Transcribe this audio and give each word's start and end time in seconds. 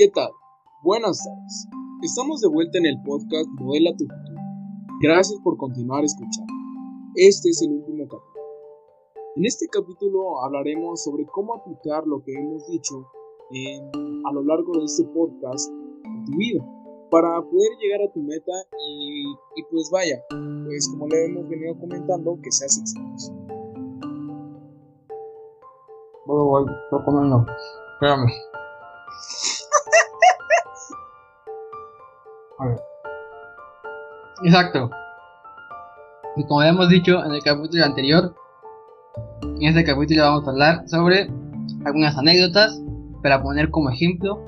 ¿Qué 0.00 0.08
tal? 0.08 0.30
Buenas 0.82 1.22
tardes. 1.22 1.68
Estamos 2.00 2.40
de 2.40 2.48
vuelta 2.48 2.78
en 2.78 2.86
el 2.86 3.02
podcast 3.02 3.46
Modela 3.60 3.94
tu 3.98 4.06
futuro. 4.06 4.40
Gracias 5.02 5.38
por 5.44 5.58
continuar 5.58 6.02
escuchando. 6.02 6.54
Este 7.16 7.50
es 7.50 7.60
el 7.60 7.72
último 7.72 8.08
capítulo. 8.08 8.46
En 9.36 9.44
este 9.44 9.68
capítulo 9.68 10.42
hablaremos 10.42 11.04
sobre 11.04 11.26
cómo 11.26 11.54
aplicar 11.54 12.06
lo 12.06 12.22
que 12.24 12.32
hemos 12.32 12.66
dicho 12.68 13.10
a 14.24 14.32
lo 14.32 14.42
largo 14.42 14.72
de 14.78 14.86
este 14.86 15.04
podcast 15.04 15.70
en 15.70 16.24
tu 16.24 16.32
vida 16.32 16.64
para 17.10 17.42
poder 17.42 17.70
llegar 17.78 18.00
a 18.00 18.10
tu 18.10 18.20
meta 18.20 18.52
y, 18.78 19.62
pues 19.70 19.90
vaya, 19.92 20.24
pues 20.30 20.88
como 20.88 21.08
le 21.08 21.26
hemos 21.26 21.46
venido 21.46 21.78
comentando, 21.78 22.38
que 22.42 22.50
seas 22.50 22.78
exitoso. 22.78 23.34
Voy, 26.24 26.64
voy, 26.64 26.64
voy. 26.90 27.44
Espérame. 27.92 28.30
Exacto. 34.44 34.90
Y 36.36 36.44
como 36.44 36.62
hemos 36.62 36.88
dicho 36.88 37.24
en 37.24 37.32
el 37.32 37.42
capítulo 37.42 37.84
anterior, 37.84 38.34
en 39.42 39.62
este 39.62 39.84
capítulo 39.84 40.22
vamos 40.22 40.46
a 40.46 40.50
hablar 40.50 40.88
sobre 40.88 41.30
algunas 41.84 42.16
anécdotas 42.16 42.80
para 43.22 43.42
poner 43.42 43.70
como 43.70 43.90
ejemplo 43.90 44.40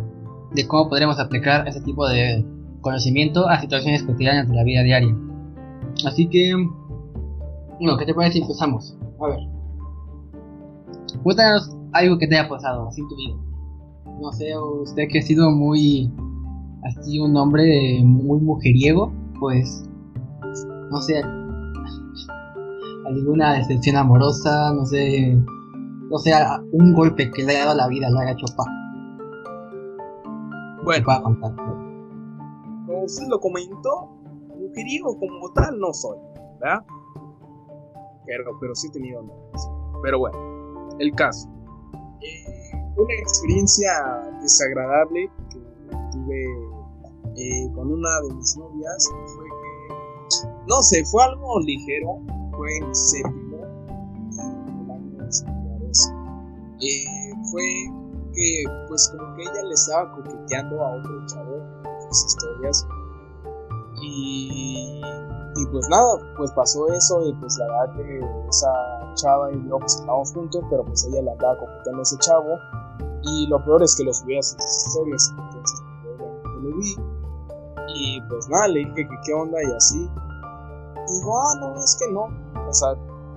de 0.54 0.66
cómo 0.66 0.88
podremos 0.88 1.18
aplicar 1.18 1.66
ese 1.68 1.80
tipo 1.80 2.08
de 2.08 2.44
conocimiento 2.80 3.48
a 3.48 3.60
situaciones 3.60 4.02
cotidianas 4.02 4.48
de 4.48 4.54
la 4.54 4.64
vida 4.64 4.82
diaria. 4.82 5.14
Así 6.06 6.26
que, 6.28 6.54
bueno, 7.78 7.96
¿qué 7.98 8.06
te 8.06 8.14
parece 8.14 8.34
si 8.34 8.42
empezamos? 8.42 8.96
A 9.20 9.28
ver. 9.28 9.38
Cuéntanos 11.22 11.76
algo 11.92 12.18
que 12.18 12.26
te 12.26 12.38
haya 12.38 12.48
pasado 12.48 12.88
así 12.88 13.00
en 13.00 13.08
tu 13.08 13.16
vida. 13.16 13.34
No 14.20 14.32
sé, 14.32 14.56
usted 14.56 15.08
que 15.08 15.18
ha 15.18 15.22
sido 15.22 15.50
muy, 15.50 16.10
así 16.84 17.18
un 17.18 17.36
hombre 17.36 18.00
muy 18.04 18.40
mujeriego, 18.40 19.12
pues, 19.38 19.88
no 20.92 21.00
sé, 21.00 21.22
alguna 23.06 23.54
decepción 23.54 23.96
amorosa, 23.96 24.72
no 24.74 24.84
sé, 24.84 25.38
o 26.10 26.18
sea, 26.18 26.62
un 26.72 26.92
golpe 26.92 27.30
que 27.30 27.42
le 27.42 27.52
haya 27.52 27.64
dado 27.64 27.76
la 27.78 27.88
vida, 27.88 28.10
le 28.10 28.20
haga 28.20 28.36
chopar. 28.36 28.66
Bueno, 30.84 31.06
va 31.08 31.16
a 31.16 31.22
contar. 31.22 31.54
como 32.86 33.04
usted 33.04 33.26
lo 33.28 33.40
comentó, 33.40 34.10
mujeriego 34.58 35.18
como 35.18 35.50
tal 35.54 35.78
no 35.78 35.94
soy, 35.94 36.18
¿verdad? 36.60 36.84
Pero, 38.26 38.44
pero 38.60 38.74
sí 38.74 38.88
he 38.88 38.90
tenido 38.90 39.22
nombres. 39.22 39.68
Pero 40.02 40.18
bueno, 40.18 40.38
el 40.98 41.14
caso. 41.14 41.48
Eh, 42.20 42.72
una 42.96 43.14
experiencia 43.14 43.90
desagradable 44.42 45.30
que 45.50 45.58
tuve 46.12 46.44
eh, 47.36 47.72
con 47.74 47.90
una 47.90 48.20
de 48.28 48.34
mis 48.34 48.56
novias 48.58 49.08
fue 49.34 49.51
no 50.68 50.82
sé, 50.82 51.04
fue 51.06 51.22
algo 51.24 51.60
ligero, 51.60 52.20
fue 52.56 52.76
en 52.78 52.94
séptimo 52.94 53.56
del 53.56 54.90
año 54.90 55.18
de 55.18 55.28
eh, 56.84 57.32
fue 57.50 57.62
que, 58.34 58.64
pues, 58.88 59.08
como 59.16 59.36
que 59.36 59.42
ella 59.42 59.62
le 59.62 59.74
estaba 59.74 60.12
coqueteando 60.12 60.84
a 60.84 60.96
otro 60.96 61.26
chavo 61.26 61.56
en 61.56 62.14
sus 62.14 62.26
historias. 62.26 62.86
Y, 64.02 65.00
pues 65.70 65.88
nada, 65.88 66.18
pues 66.36 66.50
pasó 66.52 66.88
eso 66.88 67.22
y 67.24 67.32
pues 67.34 67.56
la 67.56 67.66
verdad 67.66 67.96
que 67.96 68.20
esa 68.48 69.14
chava 69.14 69.52
y 69.52 69.68
yo 69.68 69.78
pues 69.78 69.94
estábamos 69.94 70.32
juntos, 70.32 70.64
pero 70.68 70.84
pues 70.84 71.06
ella 71.06 71.22
le 71.22 71.30
andaba 71.30 71.56
coqueteando 71.58 72.00
a 72.00 72.02
ese 72.02 72.18
chavo. 72.18 72.58
Y 73.22 73.46
lo 73.46 73.64
peor 73.64 73.82
es 73.82 73.94
que 73.94 74.04
lo 74.04 74.12
subía 74.12 74.40
a 74.40 74.42
sus 74.42 74.56
historias, 74.58 75.32
entonces 75.38 75.82
pues, 76.42 76.62
lo 76.62 76.76
vi. 76.76 76.96
Y 77.94 78.20
pues 78.28 78.48
nada, 78.48 78.68
le 78.68 78.80
dije 78.80 79.08
que 79.08 79.16
qué 79.24 79.34
onda 79.34 79.62
y 79.62 79.72
así. 79.72 80.10
Digo, 81.12 81.36
ah, 81.36 81.54
no, 81.60 81.74
es 81.76 81.96
que 81.98 82.12
no. 82.12 82.24
O 82.68 82.72
sea, 82.72 82.88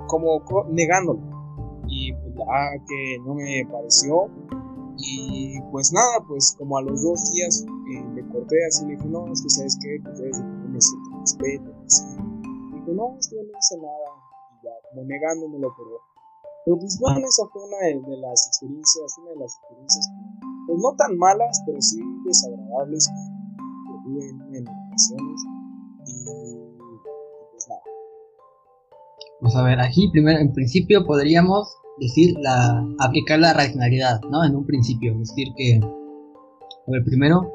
como 0.07 0.41
negándolo. 0.69 1.19
Y 1.87 2.13
pues 2.13 2.35
ah, 2.49 2.71
que 2.87 3.17
no 3.25 3.35
me 3.35 3.65
pareció. 3.71 4.29
Y 4.97 5.59
pues 5.71 5.91
nada, 5.91 6.23
pues 6.27 6.55
como 6.57 6.77
a 6.77 6.81
los 6.81 7.03
dos 7.03 7.31
días 7.31 7.65
eh, 7.91 8.05
le 8.15 8.25
corté 8.29 8.55
así, 8.65 8.85
le 8.85 8.95
dije, 8.95 9.07
no, 9.07 9.31
es 9.31 9.41
que 9.41 9.49
sabes 9.49 9.77
qué, 9.81 9.99
pues 10.01 10.19
tenerme 10.19 10.79
cierto 10.79 11.19
respeto. 11.19 11.71
Dijo, 12.73 12.91
no, 12.93 13.17
es 13.19 13.27
que 13.27 13.35
yo 13.35 13.43
no 13.43 13.57
hice 13.59 13.77
nada. 13.77 14.07
Y 14.51 14.65
ya, 14.65 14.71
como 14.89 15.03
negándomelo, 15.03 15.73
pero. 15.77 16.15
Pero 16.65 16.79
pues 16.79 16.97
bueno, 16.99 17.19
esa 17.19 17.43
fue 17.53 17.61
una 17.63 17.77
de, 17.77 18.09
de 18.09 18.17
las 18.17 18.47
experiencias, 18.47 19.17
una 19.21 19.31
de 19.31 19.37
las 19.37 19.55
experiencias, 19.55 20.09
pues 20.65 20.79
no 20.81 20.95
tan 20.95 21.15
malas, 21.15 21.61
pero 21.63 21.79
sí 21.79 22.01
desagradables 22.25 23.07
que 23.07 24.09
tuve 24.09 24.29
en, 24.29 24.55
en 24.55 24.67
ocasiones. 24.67 25.54
Pues 29.45 29.55
a 29.57 29.61
ver, 29.61 29.79
aquí 29.79 30.09
primero, 30.11 30.39
en 30.39 30.51
principio 30.53 31.05
podríamos 31.05 31.77
decir 31.99 32.33
la 32.41 32.83
aplicar 32.97 33.37
la 33.37 33.53
racionalidad, 33.53 34.19
¿no? 34.31 34.43
En 34.43 34.55
un 34.55 34.65
principio, 34.65 35.13
es 35.13 35.29
decir 35.29 35.49
que 35.55 35.79
a 35.83 36.91
ver, 36.91 37.03
primero 37.03 37.53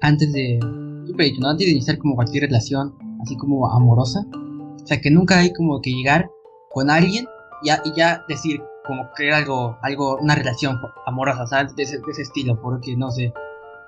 antes 0.00 0.32
de 0.32 0.58
he 0.58 1.22
dicho, 1.22 1.40
¿no? 1.40 1.48
antes 1.48 1.64
de 1.64 1.74
iniciar 1.74 1.98
como 1.98 2.16
cualquier 2.16 2.42
relación 2.42 2.98
así 3.22 3.36
como 3.36 3.70
amorosa, 3.70 4.26
o 4.32 4.84
sea, 4.84 5.00
que 5.00 5.12
nunca 5.12 5.38
hay 5.38 5.52
como 5.52 5.80
que 5.80 5.92
llegar 5.92 6.28
con 6.72 6.90
alguien 6.90 7.24
y 7.62 7.68
ya, 7.96 8.24
decir 8.28 8.60
como 8.84 9.08
crear 9.14 9.42
algo 9.42 9.76
algo 9.82 10.18
una 10.20 10.34
relación 10.34 10.76
amorosa, 11.06 11.46
¿sabes? 11.46 11.76
De 11.76 11.84
ese, 11.84 12.00
estilo, 12.18 12.60
porque 12.60 12.96
no 12.96 13.12
sé, 13.12 13.32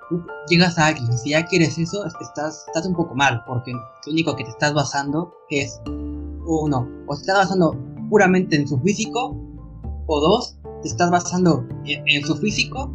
tú 0.09 0.23
llegas 0.47 0.79
a 0.79 0.85
alguien 0.85 1.11
si 1.17 1.31
ya 1.31 1.45
quieres 1.45 1.77
eso, 1.77 2.05
estás, 2.05 2.63
estás 2.67 2.85
un 2.85 2.93
poco 2.93 3.13
mal, 3.13 3.43
porque 3.45 3.73
lo 3.73 4.11
único 4.13 4.37
que 4.37 4.45
te 4.45 4.51
estás 4.51 4.73
basando 4.73 5.33
es, 5.49 5.81
uno, 6.57 6.87
o 7.07 7.15
te 7.15 7.21
estás 7.21 7.37
basando 7.37 7.77
puramente 8.09 8.55
en 8.55 8.67
su 8.67 8.79
físico, 8.79 9.37
o 10.07 10.19
dos, 10.19 10.57
te 10.81 10.87
estás 10.87 11.11
basando 11.11 11.65
en, 11.85 12.23
su 12.23 12.35
físico 12.35 12.91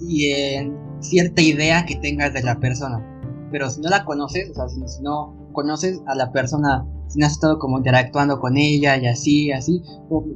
y 0.00 0.32
en 0.32 0.76
cierta 1.00 1.40
idea 1.40 1.86
que 1.86 1.96
tengas 1.96 2.34
de 2.34 2.42
la 2.42 2.58
persona. 2.58 3.04
Pero 3.52 3.70
si 3.70 3.80
no 3.80 3.88
la 3.88 4.04
conoces, 4.04 4.50
o 4.50 4.54
sea, 4.54 4.68
si, 4.68 5.02
no 5.02 5.34
conoces 5.52 6.02
a 6.06 6.14
la 6.14 6.32
persona, 6.32 6.84
si 7.06 7.18
no 7.18 7.26
has 7.26 7.32
estado 7.32 7.58
como 7.58 7.78
interactuando 7.78 8.40
con 8.40 8.56
ella 8.56 8.96
y 8.96 9.06
así, 9.06 9.52
así, 9.52 9.82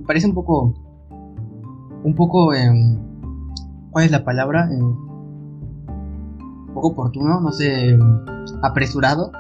parece 0.07 0.29
un 0.29 0.35
poco, 0.35 0.75
un 2.05 2.15
poco, 2.15 2.55
eh, 2.55 2.71
¿cuál 3.91 4.05
es 4.05 4.11
la 4.11 4.25
palabra? 4.25 4.69
Eh, 4.73 4.83
un 4.83 6.75
poco 6.75 6.89
oportuno, 6.89 7.41
no 7.41 7.53
sé, 7.53 7.99
apresurado, 8.63 9.33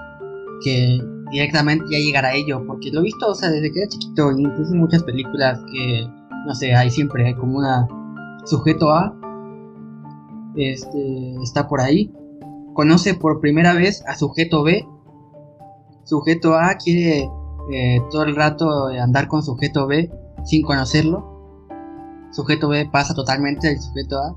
que 0.64 1.00
directamente 1.32 1.86
ya 1.90 1.98
llegar 1.98 2.26
a 2.26 2.34
ello, 2.34 2.62
porque 2.66 2.90
lo 2.92 3.00
he 3.00 3.04
visto, 3.04 3.28
o 3.28 3.34
sea, 3.34 3.50
desde 3.50 3.72
que 3.72 3.80
era 3.80 3.88
chiquito, 3.88 4.30
incluso 4.32 4.72
en 4.74 4.80
muchas 4.80 5.02
películas 5.02 5.58
que, 5.72 6.06
no 6.46 6.54
sé, 6.54 6.74
hay 6.74 6.90
siempre 6.90 7.26
hay 7.26 7.34
como 7.34 7.58
una 7.58 7.88
sujeto 8.44 8.92
A, 8.92 9.18
este, 10.54 11.34
está 11.42 11.66
por 11.66 11.80
ahí, 11.80 12.12
conoce 12.74 13.14
por 13.14 13.40
primera 13.40 13.72
vez 13.72 14.04
a 14.06 14.14
sujeto 14.14 14.62
B, 14.62 14.86
sujeto 16.04 16.54
A 16.54 16.74
quiere 16.74 17.30
eh, 17.72 18.00
todo 18.10 18.24
el 18.24 18.36
rato 18.36 18.88
andar 18.88 19.26
con 19.26 19.42
sujeto 19.42 19.86
B 19.86 20.12
sin 20.44 20.62
conocerlo, 20.62 21.66
sujeto 22.30 22.68
B 22.68 22.88
pasa 22.92 23.14
totalmente 23.14 23.68
del 23.68 23.80
sujeto 23.80 24.18
A, 24.18 24.36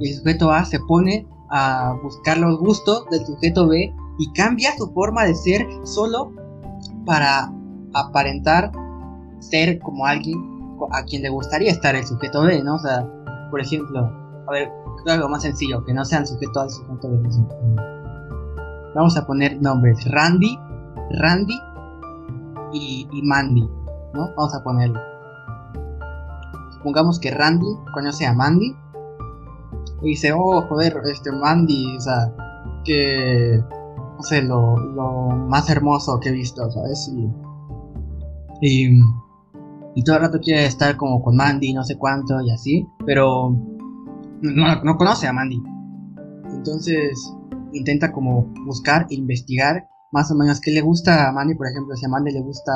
y 0.00 0.10
el 0.10 0.16
sujeto 0.16 0.50
A 0.50 0.64
se 0.64 0.80
pone 0.80 1.24
a 1.50 1.94
buscar 2.02 2.38
los 2.38 2.58
gustos 2.58 3.06
del 3.10 3.24
sujeto 3.24 3.68
B 3.68 3.94
y 4.22 4.32
cambia 4.34 4.70
su 4.78 4.86
forma 4.92 5.24
de 5.24 5.34
ser 5.34 5.66
solo 5.82 6.32
para 7.04 7.52
aparentar 7.92 8.70
ser 9.40 9.80
como 9.80 10.06
alguien 10.06 10.38
a 10.92 11.02
quien 11.02 11.22
le 11.22 11.28
gustaría 11.28 11.72
estar 11.72 11.96
el 11.96 12.06
sujeto 12.06 12.42
B, 12.42 12.62
¿no? 12.62 12.76
O 12.76 12.78
sea, 12.78 13.04
por 13.50 13.60
ejemplo, 13.60 13.98
a 14.46 14.52
ver, 14.52 14.70
algo 15.08 15.28
más 15.28 15.42
sencillo, 15.42 15.84
que 15.84 15.92
no 15.92 16.04
sean 16.04 16.24
sujeto 16.24 16.60
A 16.60 16.66
y 16.66 16.70
sujeto 16.70 17.10
B. 17.10 17.20
Vamos 18.94 19.16
a 19.16 19.26
poner 19.26 19.60
nombres, 19.60 20.08
Randy, 20.08 20.56
Randy 21.18 21.58
y, 22.72 23.08
Mandy, 23.24 23.68
¿no? 24.14 24.28
Vamos 24.36 24.54
a 24.54 24.62
ponerlo. 24.62 25.00
Supongamos 26.74 27.18
que 27.18 27.32
Randy 27.32 27.66
conoce 27.92 28.24
a 28.24 28.34
Mandy 28.34 28.76
y 30.02 30.10
dice, 30.10 30.32
oh, 30.32 30.62
joder, 30.68 30.96
este 31.06 31.32
Mandy, 31.32 31.96
o 31.96 32.00
sea, 32.00 32.32
que, 32.84 33.64
sé, 34.22 34.42
lo, 34.42 34.76
más 35.48 35.68
hermoso 35.70 36.18
que 36.20 36.30
he 36.30 36.32
visto, 36.32 36.70
¿sabes? 36.70 37.10
Y, 38.60 39.00
y, 39.94 40.04
todo 40.04 40.16
el 40.16 40.22
rato 40.22 40.38
quiere 40.40 40.66
estar 40.66 40.96
como 40.96 41.22
con 41.22 41.36
Mandy, 41.36 41.72
no 41.72 41.84
sé 41.84 41.96
cuánto 41.96 42.40
y 42.40 42.50
así, 42.50 42.86
pero 43.04 43.50
no, 44.40 44.82
no 44.82 44.96
conoce 44.96 45.26
a 45.26 45.32
Mandy. 45.32 45.62
Entonces 46.50 47.34
intenta 47.72 48.12
como 48.12 48.52
buscar 48.66 49.06
e 49.10 49.14
investigar 49.14 49.88
más 50.12 50.30
o 50.30 50.34
menos 50.34 50.60
qué 50.60 50.70
le 50.70 50.82
gusta 50.82 51.28
a 51.28 51.32
Mandy, 51.32 51.54
por 51.54 51.66
ejemplo, 51.66 51.96
si 51.96 52.04
a 52.04 52.08
Mandy 52.08 52.32
le 52.32 52.40
gusta, 52.40 52.72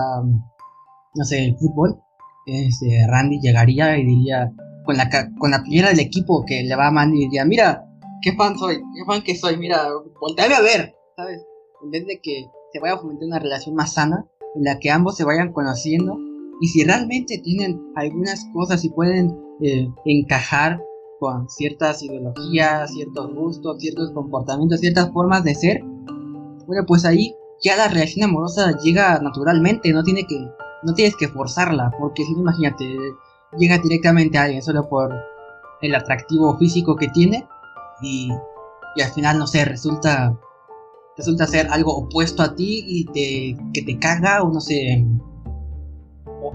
no 1.14 1.24
sé, 1.24 1.44
el 1.44 1.56
fútbol, 1.56 2.00
este, 2.46 3.06
Randy 3.06 3.40
llegaría 3.40 3.98
y 3.98 4.06
diría, 4.06 4.52
con 4.84 4.96
la, 4.96 5.10
con 5.38 5.50
la 5.50 5.62
playera 5.62 5.90
del 5.90 6.00
equipo 6.00 6.44
que 6.46 6.62
le 6.62 6.74
va 6.74 6.88
a 6.88 6.90
Mandy 6.90 7.18
diría, 7.18 7.44
mira, 7.44 7.84
qué 8.22 8.32
fan 8.32 8.56
soy, 8.56 8.76
qué 8.76 9.04
fan 9.06 9.22
que 9.22 9.36
soy, 9.36 9.56
mira, 9.58 9.88
volteame 10.20 10.54
a 10.54 10.60
ver, 10.60 10.95
¿sabes? 11.16 11.46
En 11.82 11.90
vez 11.90 12.06
de 12.06 12.20
que 12.20 12.50
se 12.72 12.80
vaya 12.80 12.94
a 12.94 12.98
fomentar 12.98 13.26
una 13.26 13.38
relación 13.38 13.74
más 13.74 13.94
sana, 13.94 14.26
en 14.54 14.64
la 14.64 14.78
que 14.78 14.90
ambos 14.90 15.16
se 15.16 15.24
vayan 15.24 15.52
conociendo, 15.52 16.18
y 16.60 16.68
si 16.68 16.84
realmente 16.84 17.38
tienen 17.38 17.92
algunas 17.96 18.46
cosas 18.52 18.84
y 18.84 18.90
pueden 18.90 19.34
eh, 19.62 19.88
encajar 20.04 20.78
con 21.18 21.48
ciertas 21.48 22.02
ideologías, 22.02 22.92
ciertos 22.92 23.34
gustos, 23.34 23.78
ciertos 23.80 24.10
comportamientos, 24.12 24.80
ciertas 24.80 25.10
formas 25.12 25.42
de 25.44 25.54
ser, 25.54 25.82
bueno, 26.66 26.84
pues 26.86 27.06
ahí 27.06 27.34
ya 27.62 27.76
la 27.76 27.88
relación 27.88 28.28
amorosa 28.28 28.76
llega 28.82 29.18
naturalmente, 29.20 29.92
no 29.92 30.02
tiene 30.02 30.26
que 30.26 30.38
no 30.82 30.92
tienes 30.92 31.16
que 31.16 31.28
forzarla, 31.28 31.90
porque 31.98 32.24
si 32.24 32.34
no 32.34 32.40
imagínate, 32.40 32.84
llega 33.56 33.78
directamente 33.78 34.36
a 34.36 34.44
alguien 34.44 34.62
solo 34.62 34.86
por 34.88 35.14
el 35.80 35.94
atractivo 35.94 36.56
físico 36.58 36.96
que 36.96 37.08
tiene 37.08 37.46
y, 38.02 38.30
y 38.94 39.00
al 39.00 39.10
final 39.12 39.38
no 39.38 39.46
sé, 39.46 39.64
resulta 39.64 40.38
resulta 41.16 41.46
ser 41.46 41.68
algo 41.70 41.96
opuesto 41.96 42.42
a 42.42 42.54
ti 42.54 42.84
y 42.86 43.04
te, 43.06 43.56
que 43.72 43.82
te 43.82 43.98
caga 43.98 44.42
o 44.42 44.52
no 44.52 44.60
sé 44.60 45.04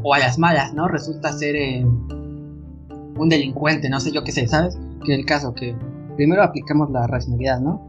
o, 0.03 0.13
a 0.13 0.19
las 0.19 0.37
malas, 0.37 0.73
¿no? 0.73 0.87
Resulta 0.87 1.33
ser 1.33 1.55
eh, 1.55 1.83
un 1.83 3.29
delincuente, 3.29 3.89
no 3.89 3.99
sé 3.99 4.11
yo 4.11 4.23
qué 4.23 4.31
sé, 4.31 4.47
¿sabes? 4.47 4.77
Que 5.05 5.15
el 5.15 5.25
caso 5.25 5.53
que 5.53 5.75
primero 6.15 6.43
aplicamos 6.43 6.91
la 6.91 7.07
racionalidad, 7.07 7.59
¿no? 7.59 7.81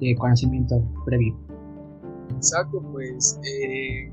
De 0.00 0.14
conocimiento 0.16 0.82
previo. 1.04 1.36
Exacto, 2.36 2.82
pues 2.92 3.38
eh, 3.44 4.12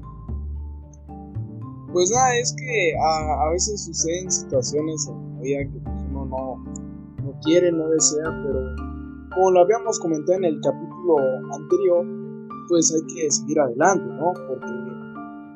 pues 1.92 2.12
nada, 2.12 2.36
es 2.38 2.56
que 2.58 2.94
a, 2.98 3.50
veces 3.52 3.86
suceden 3.86 4.32
situaciones 4.32 5.08
en 5.08 5.36
la 5.36 5.42
vida 5.42 5.60
que 5.64 5.80
uno 6.10 6.26
no, 6.26 7.24
no 7.24 7.40
quiere, 7.42 7.72
no 7.72 7.90
desea, 7.90 8.26
pero 8.44 8.60
como 9.34 9.52
lo 9.52 9.62
habíamos 9.62 10.00
comentado 10.00 10.38
en 10.40 10.46
el 10.46 10.62
capítulo 10.62 10.95
anterior, 11.54 12.06
pues 12.68 12.94
hay 12.94 13.16
que 13.16 13.32
seguir 13.32 13.60
adelante, 13.60 14.06
¿no? 14.06 14.34
Porque 14.48 14.74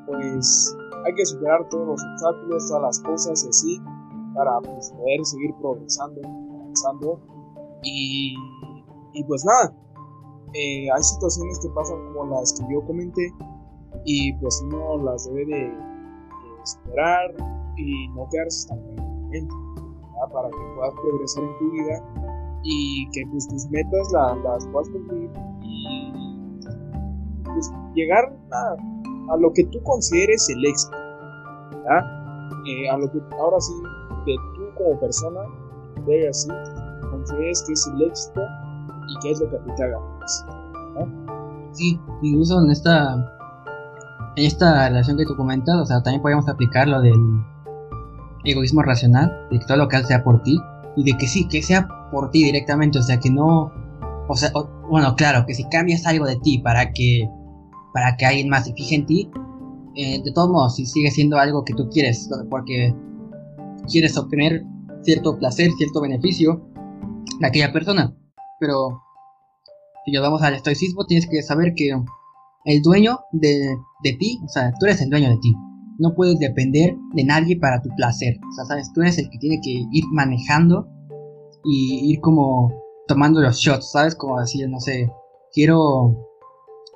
pues 0.07 0.77
hay 1.05 1.13
que 1.15 1.25
superar 1.25 1.67
todos 1.69 1.87
los 1.87 2.03
obstáculos, 2.03 2.67
todas 2.67 2.81
las 2.83 2.99
cosas 2.99 3.45
y 3.45 3.49
así, 3.49 3.81
para 4.35 4.59
pues, 4.61 4.91
poder 4.91 5.25
seguir 5.25 5.53
progresando, 5.61 6.21
avanzando. 6.25 7.19
Y, 7.83 8.35
y 9.13 9.23
pues 9.23 9.45
nada, 9.45 9.73
eh, 10.53 10.87
hay 10.91 11.03
situaciones 11.03 11.59
que 11.59 11.69
pasan 11.69 11.97
como 12.13 12.25
las 12.35 12.53
que 12.53 12.73
yo 12.73 12.81
comenté 12.85 13.33
y 14.05 14.33
pues 14.33 14.61
uno 14.65 14.97
las 15.03 15.25
debe 15.25 15.45
de 15.45 15.73
esperar 16.63 17.33
y 17.77 18.07
no 18.09 18.27
quedarse 18.29 18.73
en 19.31 19.47
para 20.33 20.49
que 20.49 20.57
puedas 20.75 20.93
progresar 20.93 21.43
en 21.43 21.57
tu 21.57 21.71
vida 21.71 22.28
y 22.63 23.09
que 23.11 23.23
pues, 23.31 23.47
tus 23.47 23.69
metas 23.69 24.11
las 24.43 24.67
puedas 24.67 24.89
cumplir 24.89 25.29
y 25.63 26.11
pues, 27.43 27.71
llegar 27.95 28.35
a, 28.51 29.37
lo 29.37 29.51
que 29.53 29.63
tú 29.65 29.81
consideres 29.83 30.49
el 30.49 30.65
éxito. 30.65 30.97
Eh, 32.67 32.89
a 32.89 32.97
lo 32.97 33.09
que 33.11 33.19
ahora 33.39 33.59
sí, 33.59 33.73
que 34.25 34.35
tú 34.55 34.63
como 34.77 34.99
persona 34.99 35.39
veas 36.05 36.45
así, 36.45 36.49
consideres 37.09 37.63
que 37.65 37.73
es 37.73 37.87
el 37.87 38.01
éxito 38.03 38.41
y 39.07 39.19
que 39.21 39.31
es 39.31 39.39
lo 39.39 39.49
que 39.49 39.55
a 39.57 39.63
ti 39.63 39.71
te 39.75 39.83
haga 39.83 39.99
Sí, 41.71 41.99
incluso 42.21 42.59
en 42.61 42.71
esta 42.71 43.13
en 44.35 44.45
esta 44.45 44.87
relación 44.89 45.17
que 45.17 45.25
tú 45.25 45.35
comentas, 45.35 45.75
o 45.75 45.85
sea, 45.85 46.01
también 46.01 46.21
podemos 46.21 46.47
aplicar 46.47 46.87
lo 46.87 47.01
del 47.01 47.19
egoísmo 48.43 48.81
racional, 48.81 49.47
de 49.51 49.59
que 49.59 49.65
todo 49.65 49.77
lo 49.77 49.87
que 49.87 49.97
hace 49.97 50.07
sea 50.07 50.23
por 50.23 50.41
ti, 50.43 50.59
y 50.95 51.03
de 51.03 51.17
que 51.17 51.27
sí, 51.27 51.47
que 51.47 51.61
sea 51.61 51.87
por 52.11 52.31
ti 52.31 52.43
directamente, 52.43 52.99
o 52.99 53.03
sea, 53.03 53.19
que 53.19 53.29
no, 53.29 53.71
o 54.27 54.35
sea, 54.35 54.51
bueno, 54.89 55.15
claro, 55.15 55.45
que 55.45 55.53
si 55.53 55.63
cambias 55.69 56.05
algo 56.05 56.25
de 56.25 56.37
ti 56.37 56.59
para 56.59 56.91
que, 56.91 57.27
para 57.93 58.15
que 58.17 58.25
alguien 58.25 58.49
más 58.49 58.65
se 58.65 58.73
fije 58.73 58.95
en 58.95 59.05
ti, 59.05 59.31
eh, 59.95 60.21
de 60.23 60.31
todos 60.31 60.49
modos, 60.49 60.75
si 60.75 60.85
sigue 60.85 61.11
siendo 61.11 61.37
algo 61.37 61.63
que 61.63 61.73
tú 61.73 61.89
quieres, 61.89 62.29
porque 62.49 62.93
quieres 63.87 64.17
obtener 64.17 64.63
cierto 65.01 65.37
placer, 65.37 65.71
cierto 65.77 66.01
beneficio 66.01 66.61
de 67.39 67.47
aquella 67.47 67.71
persona, 67.71 68.15
pero 68.59 69.01
si 70.05 70.11
lo 70.11 70.21
vamos 70.21 70.41
al 70.41 70.53
estoicismo, 70.53 71.05
tienes 71.05 71.27
que 71.27 71.41
saber 71.41 71.73
que 71.75 71.91
el 72.65 72.81
dueño 72.81 73.19
de, 73.31 73.75
de 74.03 74.13
ti, 74.13 74.39
o 74.43 74.47
sea, 74.47 74.71
tú 74.79 74.85
eres 74.85 75.01
el 75.01 75.09
dueño 75.09 75.29
de 75.29 75.37
ti. 75.37 75.53
No 75.97 76.13
puedes 76.15 76.39
depender 76.39 76.95
de 77.13 77.23
nadie 77.25 77.57
para 77.59 77.81
tu 77.81 77.89
placer. 77.95 78.37
O 78.49 78.51
sea, 78.53 78.65
sabes, 78.65 78.91
tú 78.93 79.01
eres 79.01 79.17
el 79.17 79.29
que 79.29 79.37
tiene 79.37 79.59
que 79.61 79.71
ir 79.91 80.03
manejando 80.11 80.87
y 81.63 82.11
ir 82.13 82.21
como 82.21 82.71
tomando 83.07 83.41
los 83.41 83.57
shots, 83.57 83.91
¿sabes? 83.91 84.15
Como 84.15 84.39
decir, 84.39 84.69
no 84.69 84.79
sé, 84.79 85.11
quiero 85.51 86.27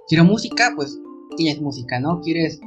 quiero 0.07 0.25
música, 0.25 0.73
pues 0.75 0.99
tienes 1.37 1.61
música, 1.61 1.99
¿no? 1.99 2.19
Quieres 2.21 2.59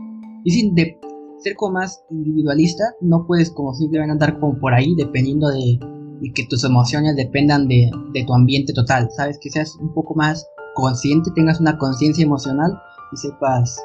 y 0.44 0.50
sin 0.50 0.74
de 0.74 0.98
ser 1.38 1.54
como 1.56 1.74
más 1.74 2.02
individualista, 2.10 2.84
no 3.00 3.26
puedes 3.26 3.50
como 3.50 3.74
simplemente 3.74 4.12
andar 4.12 4.38
como 4.38 4.58
por 4.58 4.74
ahí 4.74 4.94
dependiendo 4.96 5.48
de, 5.48 5.78
de 6.20 6.32
que 6.32 6.46
tus 6.46 6.64
emociones 6.64 7.16
dependan 7.16 7.68
de, 7.68 7.90
de 8.12 8.24
tu 8.24 8.34
ambiente 8.34 8.72
total, 8.72 9.08
¿sabes? 9.10 9.38
Que 9.40 9.50
seas 9.50 9.76
un 9.76 9.92
poco 9.92 10.14
más 10.14 10.46
consciente, 10.74 11.30
tengas 11.34 11.60
una 11.60 11.78
conciencia 11.78 12.24
emocional 12.24 12.78
y 13.12 13.16
sepas, 13.16 13.80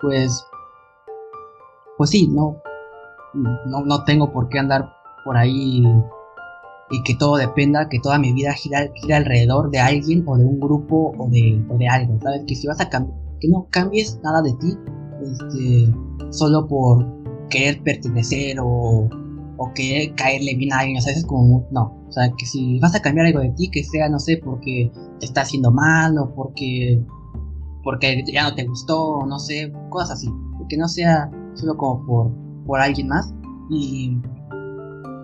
pues, 0.00 0.44
pues 1.96 2.10
sí, 2.10 2.28
no, 2.28 2.56
no, 3.34 3.84
no 3.84 4.04
tengo 4.04 4.32
por 4.32 4.48
qué 4.48 4.58
andar 4.58 4.90
por 5.24 5.36
ahí 5.36 5.82
y 6.90 7.02
que 7.02 7.14
todo 7.14 7.36
dependa, 7.36 7.88
que 7.88 7.98
toda 8.00 8.18
mi 8.18 8.32
vida 8.32 8.52
gira, 8.52 8.88
gira 8.94 9.16
alrededor 9.18 9.70
de 9.70 9.80
alguien 9.80 10.24
o 10.26 10.36
de 10.36 10.44
un 10.44 10.60
grupo 10.60 11.12
o 11.18 11.28
de, 11.28 11.64
o 11.68 11.76
de 11.76 11.88
algo, 11.88 12.18
¿sabes? 12.22 12.42
Que 12.46 12.54
si 12.54 12.66
vas 12.66 12.80
a 12.80 12.88
que 12.88 13.48
no 13.48 13.66
cambies 13.70 14.18
nada 14.22 14.42
de 14.42 14.52
ti, 14.54 14.74
este, 15.22 15.94
solo 16.30 16.66
por 16.66 17.06
querer 17.50 17.82
pertenecer 17.82 18.58
o, 18.60 19.08
o 19.56 19.72
querer 19.74 20.14
caerle 20.14 20.54
bien 20.54 20.72
a 20.72 20.80
alguien, 20.80 20.98
o 20.98 21.00
sea, 21.00 21.12
es 21.12 21.24
como, 21.24 21.66
no, 21.70 22.04
o 22.08 22.12
sea, 22.12 22.30
que 22.36 22.46
si 22.46 22.78
vas 22.78 22.94
a 22.94 23.02
cambiar 23.02 23.26
algo 23.26 23.40
de 23.40 23.50
ti, 23.50 23.70
que 23.70 23.84
sea, 23.84 24.08
no 24.08 24.18
sé, 24.18 24.38
porque 24.38 24.90
te 25.20 25.26
está 25.26 25.42
haciendo 25.42 25.70
mal 25.70 26.16
o 26.18 26.34
porque 26.34 27.02
porque 27.86 28.24
ya 28.26 28.42
no 28.42 28.54
te 28.56 28.64
gustó, 28.64 29.24
no 29.26 29.38
sé, 29.38 29.72
cosas 29.90 30.18
así. 30.18 30.28
Que 30.68 30.76
no 30.76 30.88
sea 30.88 31.30
solo 31.54 31.76
como 31.76 32.04
por, 32.04 32.32
por 32.66 32.80
alguien 32.80 33.06
más. 33.06 33.32
Y, 33.70 34.18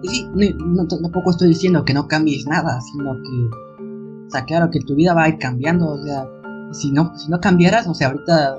y 0.02 0.08
sí, 0.08 0.28
no, 0.34 0.86
tampoco 0.86 1.30
estoy 1.30 1.48
diciendo 1.48 1.84
que 1.84 1.94
no 1.94 2.08
cambies 2.08 2.46
nada, 2.46 2.80
sino 2.80 3.14
que, 3.14 4.26
o 4.26 4.30
sea, 4.30 4.44
claro 4.44 4.70
que 4.70 4.80
tu 4.80 4.94
vida 4.94 5.14
va 5.14 5.24
a 5.24 5.28
ir 5.28 5.38
cambiando, 5.38 5.92
o 5.92 6.02
sea, 6.02 6.26
si 6.72 6.90
no, 6.90 7.16
si 7.16 7.30
no 7.30 7.40
cambiaras, 7.40 7.86
o 7.86 7.94
sea, 7.94 8.08
ahorita 8.08 8.56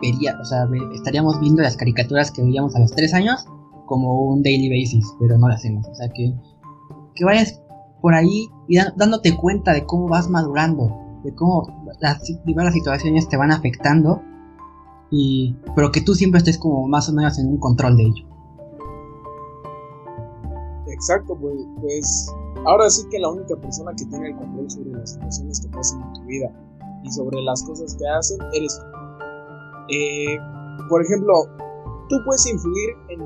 vería, 0.00 0.38
o 0.40 0.44
sea, 0.44 0.68
estaríamos 0.94 1.40
viendo 1.40 1.62
las 1.62 1.76
caricaturas 1.76 2.30
que 2.30 2.42
veíamos 2.42 2.74
a 2.76 2.80
los 2.80 2.92
tres 2.92 3.14
años 3.14 3.46
como 3.86 4.22
un 4.22 4.42
daily 4.42 4.68
basis, 4.68 5.06
pero 5.18 5.38
no 5.38 5.48
lo 5.48 5.54
hacemos, 5.54 5.86
o 5.88 5.94
sea, 5.94 6.08
que, 6.08 6.34
que 7.14 7.24
vayas 7.24 7.62
por 8.00 8.14
ahí 8.14 8.48
y 8.68 8.78
dándote 8.96 9.36
cuenta 9.36 9.72
de 9.72 9.86
cómo 9.86 10.08
vas 10.08 10.28
madurando, 10.28 10.92
de 11.24 11.34
cómo 11.34 11.86
las 12.00 12.20
diversas 12.44 12.74
situaciones 12.74 13.28
te 13.28 13.36
van 13.36 13.52
afectando, 13.52 14.20
y, 15.10 15.56
pero 15.76 15.92
que 15.92 16.00
tú 16.00 16.14
siempre 16.14 16.38
estés 16.38 16.58
como 16.58 16.86
más 16.88 17.08
o 17.08 17.12
menos 17.12 17.38
en 17.38 17.48
un 17.48 17.58
control 17.58 17.96
de 17.96 18.04
ello. 18.04 18.31
Exacto, 20.92 21.36
pues, 21.36 22.34
ahora 22.66 22.88
sí 22.90 23.06
que 23.10 23.18
la 23.18 23.30
única 23.30 23.56
persona 23.56 23.92
que 23.96 24.04
tiene 24.04 24.28
el 24.28 24.36
control 24.36 24.70
sobre 24.70 24.90
las 24.90 25.12
situaciones 25.12 25.60
que 25.60 25.68
pasan 25.68 26.02
en 26.02 26.12
tu 26.12 26.20
vida 26.26 26.52
y 27.02 27.10
sobre 27.10 27.40
las 27.42 27.62
cosas 27.64 27.96
que 27.96 28.08
hacen 28.08 28.38
eres 28.52 28.78
tú. 28.78 28.86
Eh, 29.88 30.38
por 30.88 31.02
ejemplo, 31.02 31.32
tú 32.08 32.16
puedes 32.24 32.46
influir 32.46 32.90
en, 33.08 33.20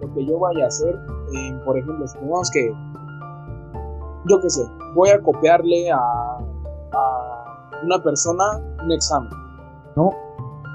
lo 0.00 0.14
que 0.14 0.26
yo 0.26 0.38
vaya 0.38 0.64
a 0.64 0.68
hacer. 0.68 0.98
por 1.64 1.76
ejemplo, 1.76 2.06
supongamos 2.08 2.50
que, 2.52 2.72
yo 4.28 4.40
qué 4.40 4.50
sé, 4.50 4.62
voy 4.94 5.10
a 5.10 5.20
copiarle 5.20 5.90
a 5.90 6.38
una 7.84 8.02
persona 8.02 8.44
un 8.82 8.92
examen, 8.92 9.30
¿no? 9.96 10.10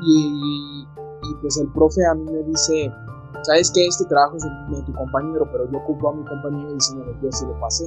Y, 0.01 0.85
pues 1.41 1.57
el 1.57 1.67
profe 1.71 2.05
a 2.05 2.13
mí 2.13 2.31
me 2.31 2.43
dice, 2.43 2.91
sabes 3.45 3.71
que 3.71 3.85
este 3.85 4.05
trabajo 4.05 4.37
es 4.37 4.43
de 4.43 4.83
tu 4.83 4.93
compañero, 4.93 5.47
pero 5.51 5.71
yo 5.71 5.77
ocupo 5.79 6.09
a 6.09 6.13
mi 6.13 6.25
compañero 6.25 6.71
y 6.71 6.73
diciendo 6.73 7.05
yo 7.21 7.31
se 7.31 7.45
lo 7.45 7.59
pasé. 7.59 7.85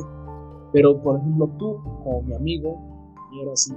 Pero 0.73 1.01
por 1.03 1.19
ejemplo 1.19 1.49
tú, 1.59 1.81
como 2.05 2.23
mi 2.23 2.35
amigo, 2.35 2.79
y 3.33 3.41
era 3.41 3.53
así, 3.53 3.75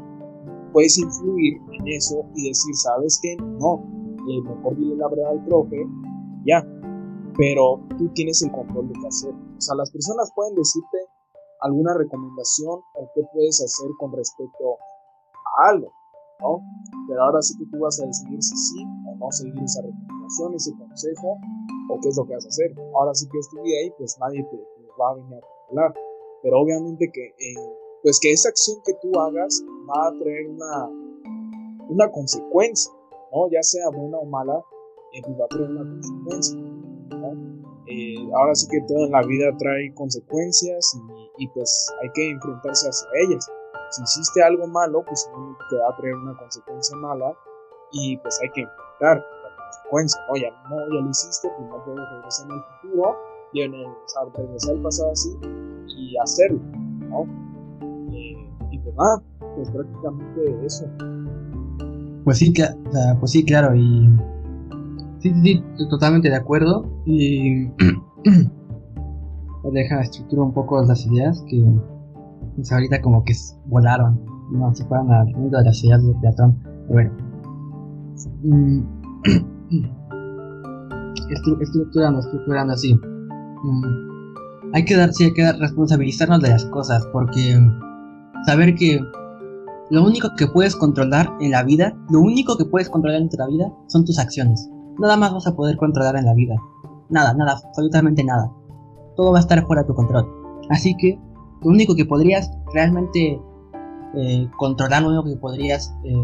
puedes 0.74 0.98
influir 0.98 1.58
en 1.72 1.88
eso 1.88 2.26
y 2.36 2.50
decir, 2.50 2.76
¿sabes 2.76 3.20
qué? 3.22 3.36
No, 3.38 3.84
le 4.26 4.42
mejor 4.42 4.76
dile 4.78 4.96
la 4.96 5.08
verdad 5.08 5.32
al 5.32 5.46
profe, 5.46 5.88
ya. 6.46 6.66
Pero 7.38 7.82
tú 7.98 8.10
tienes 8.14 8.42
el 8.44 8.52
control 8.52 8.88
de 8.90 8.94
qué 8.94 9.08
hacer. 9.08 9.34
O 9.34 9.62
sea, 9.62 9.76
las 9.76 9.92
personas 9.92 10.32
pueden 10.36 10.56
decirte 10.56 10.98
alguna 11.62 11.94
recomendación 11.94 12.80
o 12.96 13.10
qué 13.16 13.22
puedes 13.34 13.62
hacer 13.64 13.90
con 14.00 14.12
respecto 14.12 14.78
algo, 15.70 15.92
¿no? 16.42 16.62
Pero 17.08 17.24
ahora 17.24 17.42
sí 17.42 17.58
que 17.58 17.66
tú 17.66 17.80
vas 17.80 18.00
a 18.02 18.06
decidir 18.06 18.42
si 18.42 18.56
sí 18.56 18.86
o 19.08 19.16
no 19.16 19.32
seguir 19.32 19.64
esa 19.64 19.82
recomendación, 19.82 20.54
ese 20.56 20.74
consejo, 20.78 21.38
o 21.90 22.00
qué 22.02 22.10
es 22.10 22.18
lo 22.18 22.26
que 22.26 22.34
vas 22.34 22.46
a 22.46 22.50
hacer. 22.50 22.74
Ahora 22.94 23.14
sí 23.14 23.28
que 23.30 23.38
es 23.38 23.50
tu 23.50 23.62
vida 23.62 23.78
ahí, 23.84 23.92
pues 23.98 24.18
nadie 24.20 24.44
te, 24.44 24.58
va 25.00 25.12
a 25.12 25.16
venir 25.16 25.36
a 25.36 25.42
controlar. 25.42 25.94
Pero 26.44 26.60
obviamente 26.60 27.10
que 27.12 27.26
eh, 27.26 27.72
pues 28.02 28.20
que 28.20 28.32
esa 28.32 28.50
acción 28.50 28.78
que 28.86 28.94
tú 29.02 29.20
hagas 29.20 29.64
va 29.90 30.08
a 30.08 30.20
traer 30.20 30.50
una, 30.50 30.90
una 31.90 32.12
consecuencia, 32.12 32.92
¿no? 33.32 33.50
Ya 33.52 33.62
sea 33.62 33.90
buena 33.90 34.18
o 34.18 34.26
mala, 34.26 34.64
eh, 35.14 35.22
pues 35.24 35.40
va 35.40 35.46
a 35.46 35.48
traer 35.48 35.70
una 35.70 35.84
consecuencia, 35.84 36.60
eh, 37.88 38.16
ahora 38.36 38.56
sí 38.56 38.68
que 38.70 38.80
todo 38.88 39.06
en 39.06 39.12
la 39.12 39.22
vida 39.24 39.52
trae 39.58 39.94
consecuencias 39.96 40.98
y, 41.38 41.48
pues 41.50 41.94
hay 42.02 42.10
que 42.14 42.30
enfrentarse 42.30 42.88
hacia 42.88 43.08
ellas. 43.26 43.52
Si 43.92 44.04
hiciste 44.04 44.42
algo 44.42 44.66
malo, 44.68 45.04
pues 45.06 45.30
te 45.70 45.76
va 45.76 45.90
a 45.90 45.98
traer 45.98 46.16
una 46.16 46.38
consecuencia 46.38 46.96
mala 46.98 47.36
y 47.92 48.18
pues 48.18 48.40
hay 48.42 48.50
que 48.52 48.62
enfrentar 48.62 49.26
consecuencia, 49.72 50.22
¿no? 50.30 50.36
Ya, 50.36 50.50
no, 50.70 50.76
ya 50.94 51.02
lo 51.02 51.10
hiciste, 51.10 51.50
pues 51.58 51.70
no 51.70 51.84
puedes 51.84 52.10
regresar 52.12 52.48
en 52.48 52.56
el 52.56 52.62
futuro, 52.82 53.16
no, 53.54 53.98
o 54.22 54.30
regresar 54.38 54.76
al 54.76 54.82
pasado 54.82 55.12
así 55.12 55.30
y 55.98 56.18
hacerlo, 56.18 56.60
¿no? 57.10 57.24
Eh, 58.14 58.50
y 58.72 58.80
pues 58.80 58.96
nada, 58.96 59.22
pues 59.56 59.70
prácticamente 59.70 60.66
eso. 60.66 60.86
Pues 62.24 62.38
sí, 62.38 62.54
pues 63.20 63.32
sí, 63.32 63.44
claro, 63.44 63.76
y 63.76 64.10
sí, 65.20 65.34
sí, 65.42 65.64
totalmente 65.90 66.30
de 66.30 66.36
acuerdo. 66.36 66.86
Y 67.06 67.68
deja 69.72 70.02
estructurar 70.02 70.46
un 70.46 70.54
poco 70.54 70.84
las 70.84 71.06
ideas 71.06 71.44
que 71.50 71.64
pues, 72.56 72.72
ahorita 72.72 73.02
como 73.02 73.24
que 73.24 73.34
volaron, 73.66 74.24
no 74.52 74.74
se 74.76 74.86
fueron 74.86 75.12
al 75.12 75.34
mundo 75.34 75.58
de 75.58 75.66
las 75.66 75.84
ideas 75.84 76.06
de 76.06 76.14
Platón. 76.16 76.60
bueno, 76.90 77.12
mm, 79.72 80.02
estructurando, 81.62 82.20
estructurando 82.20 82.74
así. 82.74 82.94
Mm, 82.94 84.12
hay 84.74 84.86
que 84.86 84.96
dar, 84.96 85.14
sí, 85.14 85.26
hay 85.26 85.34
que 85.34 85.44
dar, 85.44 85.58
responsabilizarnos 85.58 86.42
de 86.42 86.50
las 86.50 86.66
cosas, 86.66 87.08
porque 87.12 87.60
saber 88.46 88.76
que 88.76 89.02
lo 89.90 90.06
único 90.06 90.30
que 90.38 90.48
puedes 90.48 90.76
controlar 90.76 91.30
en 91.42 91.52
la 91.52 91.64
vida, 91.64 91.94
lo 92.10 92.22
único 92.22 92.58
que 92.58 92.66
puedes 92.66 92.90
controlar 92.90 93.22
en 93.22 93.30
la 93.38 93.48
vida 93.48 93.74
son 93.88 94.06
tus 94.06 94.20
acciones. 94.20 94.70
Nada 95.00 95.18
más 95.18 95.34
vas 95.34 95.48
a 95.48 95.56
poder 95.56 95.78
controlar 95.78 96.16
en 96.16 96.26
la 96.26 96.34
vida. 96.34 96.56
Nada, 97.10 97.34
nada, 97.34 97.60
absolutamente 97.66 98.24
nada. 98.24 98.52
Todo 99.18 99.32
va 99.34 99.40
a 99.40 99.42
estar 99.42 99.66
fuera 99.68 99.82
de 99.82 99.88
tu 99.88 99.96
control. 99.96 100.26
Así 100.70 100.96
que 100.96 101.20
lo 101.62 101.72
único 101.72 101.96
que 101.96 102.06
podrías 102.06 102.50
realmente 102.74 103.42
eh, 104.16 104.48
controlar, 104.58 105.04
lo 105.04 105.10
único 105.10 105.26
que 105.26 105.36
podrías 105.36 105.94
eh, 106.06 106.16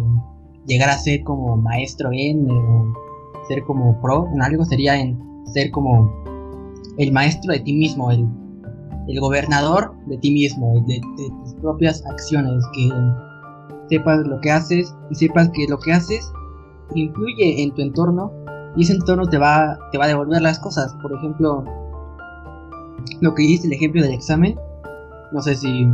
llegar 0.66 0.90
a 0.90 0.98
ser 0.98 1.24
como 1.24 1.58
maestro 1.58 2.10
en, 2.14 2.50
eh, 2.50 2.94
ser 3.48 3.64
como 3.64 4.00
pro 4.02 4.28
en 4.34 4.42
algo, 4.42 4.66
sería 4.66 5.00
en 5.00 5.18
ser 5.54 5.72
como 5.72 6.12
el 6.98 7.12
maestro 7.12 7.54
de 7.54 7.60
ti 7.60 7.74
mismo, 7.74 8.12
el, 8.12 8.28
el 9.08 9.20
gobernador 9.20 9.94
de 10.08 10.18
ti 10.18 10.32
mismo, 10.32 10.84
de, 10.88 10.96
de 10.96 11.30
tus 11.44 11.54
propias 11.62 12.06
acciones, 12.06 12.64
que 12.74 12.90
sepas 13.90 14.26
lo 14.28 14.40
que 14.42 14.52
haces 14.52 14.94
y 15.10 15.16
sepas 15.16 15.50
que 15.54 15.68
lo 15.68 15.80
que 15.80 15.94
haces 15.94 16.32
influye 16.96 17.62
en 17.64 17.74
tu 17.74 17.82
entorno 17.82 18.32
y 18.76 18.84
ese 18.84 18.94
entorno 18.94 19.28
te 19.28 19.38
va, 19.38 19.78
te 19.92 19.98
va 19.98 20.06
a 20.06 20.08
devolver 20.08 20.42
las 20.42 20.60
cosas. 20.60 20.94
Por 21.02 21.14
ejemplo, 21.14 21.64
lo 23.22 23.34
que 23.34 23.44
hiciste 23.44 23.68
el 23.68 23.74
ejemplo 23.74 24.02
del 24.02 24.14
examen, 24.14 24.60
no 25.32 25.42
sé 25.42 25.56
si 25.56 25.88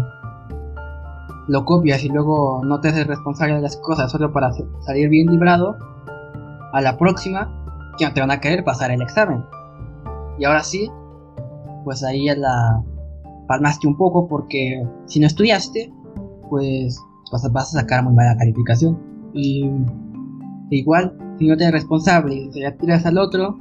lo 1.47 1.65
copias 1.65 2.03
y 2.03 2.09
luego 2.09 2.61
no 2.63 2.79
te 2.79 2.89
haces 2.89 3.07
responsable 3.07 3.55
de 3.55 3.61
las 3.61 3.77
cosas 3.77 4.11
solo 4.11 4.31
para 4.31 4.51
salir 4.81 5.09
bien 5.09 5.27
librado, 5.27 5.77
a 6.73 6.81
la 6.81 6.97
próxima 6.97 7.49
ya 7.99 8.09
no 8.09 8.13
te 8.13 8.19
van 8.19 8.31
a 8.31 8.39
querer 8.39 8.63
pasar 8.63 8.91
el 8.91 9.01
examen. 9.01 9.43
Y 10.39 10.45
ahora 10.45 10.63
sí, 10.63 10.89
pues 11.83 12.03
ahí 12.03 12.25
ya 12.25 12.35
la 12.35 12.83
palmaste 13.47 13.87
un 13.87 13.95
poco 13.95 14.27
porque 14.27 14.83
si 15.05 15.19
no 15.19 15.27
estudiaste, 15.27 15.93
pues 16.49 16.99
vas 17.31 17.45
a, 17.45 17.49
vas 17.49 17.75
a 17.75 17.81
sacar 17.81 18.03
muy 18.03 18.13
mala 18.13 18.35
calificación. 18.37 18.99
Y 19.33 19.69
igual, 20.71 21.17
si 21.37 21.47
no 21.47 21.55
te 21.55 21.63
eres 21.63 21.81
responsable 21.81 22.35
y 22.35 22.49
te 22.49 22.71
tiras 22.73 23.05
al 23.05 23.17
otro, 23.17 23.57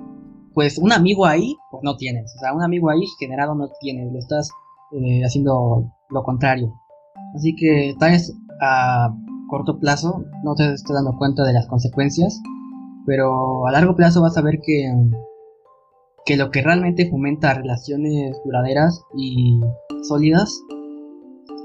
pues 0.55 0.79
un 0.79 0.93
amigo 0.93 1.27
ahí, 1.27 1.57
pues 1.71 1.83
no 1.85 1.97
tienes. 1.97 2.35
O 2.37 2.39
sea, 2.41 2.55
un 2.55 2.63
amigo 2.63 2.91
ahí 2.91 3.03
generado 3.19 3.55
no 3.55 3.69
tienes, 3.81 4.13
lo 4.13 4.19
estás 4.19 4.51
eh, 4.93 5.23
haciendo 5.25 5.91
lo 6.11 6.23
contrario. 6.23 6.73
Así 7.35 7.55
que 7.55 7.95
tal 7.99 8.13
vez 8.13 8.35
a 8.61 9.15
corto 9.49 9.79
plazo 9.79 10.25
no 10.45 10.55
te 10.55 10.73
estás 10.73 10.95
dando 10.95 11.17
cuenta 11.19 11.45
de 11.45 11.53
las 11.53 11.67
consecuencias, 11.67 12.41
pero 13.07 13.67
a 13.67 13.73
largo 13.73 13.95
plazo 13.97 14.23
vas 14.23 14.37
a 14.37 14.43
ver 14.43 14.61
que, 14.63 14.93
que 16.25 16.37
lo 16.37 16.51
que 16.51 16.63
realmente 16.63 17.11
fomenta 17.11 17.55
relaciones 17.55 18.41
duraderas 18.45 19.03
y 19.17 19.61
sólidas 20.03 20.61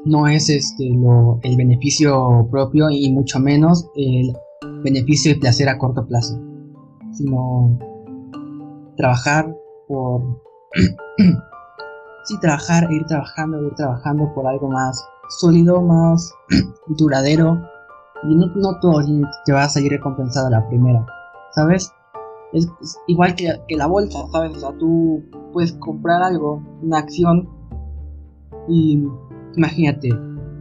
no 0.05 0.27
es 0.27 0.49
este 0.49 0.89
lo, 0.89 1.39
el 1.43 1.57
beneficio 1.57 2.47
propio 2.49 2.89
y 2.89 3.11
mucho 3.11 3.39
menos 3.39 3.89
el 3.95 4.33
beneficio 4.83 5.31
y 5.31 5.35
placer 5.35 5.69
a 5.69 5.77
corto 5.77 6.05
plazo, 6.07 6.39
sino 7.11 7.77
trabajar 8.95 9.55
por... 9.87 10.41
sí, 12.23 12.39
trabajar, 12.41 12.87
ir 12.91 13.05
trabajando, 13.05 13.63
ir 13.65 13.75
trabajando 13.75 14.33
por 14.33 14.47
algo 14.47 14.69
más 14.69 15.03
sólido, 15.39 15.81
más 15.81 16.33
duradero. 16.97 17.61
Y 18.23 18.35
no, 18.35 18.47
no 18.55 18.79
todo 18.79 19.01
te 19.45 19.53
va 19.53 19.63
a 19.63 19.69
salir 19.69 19.91
recompensado 19.91 20.49
la 20.49 20.67
primera, 20.67 21.05
¿sabes? 21.53 21.91
Es, 22.53 22.67
igual 23.07 23.35
que, 23.35 23.53
que, 23.67 23.75
la 23.75 23.87
bolsa, 23.87 24.19
¿sabes? 24.31 24.57
O 24.57 24.59
sea, 24.59 24.77
tú 24.77 25.23
puedes 25.53 25.73
comprar 25.73 26.21
algo, 26.23 26.61
una 26.81 26.99
acción, 26.99 27.49
y 28.67 29.03
imagínate, 29.55 30.09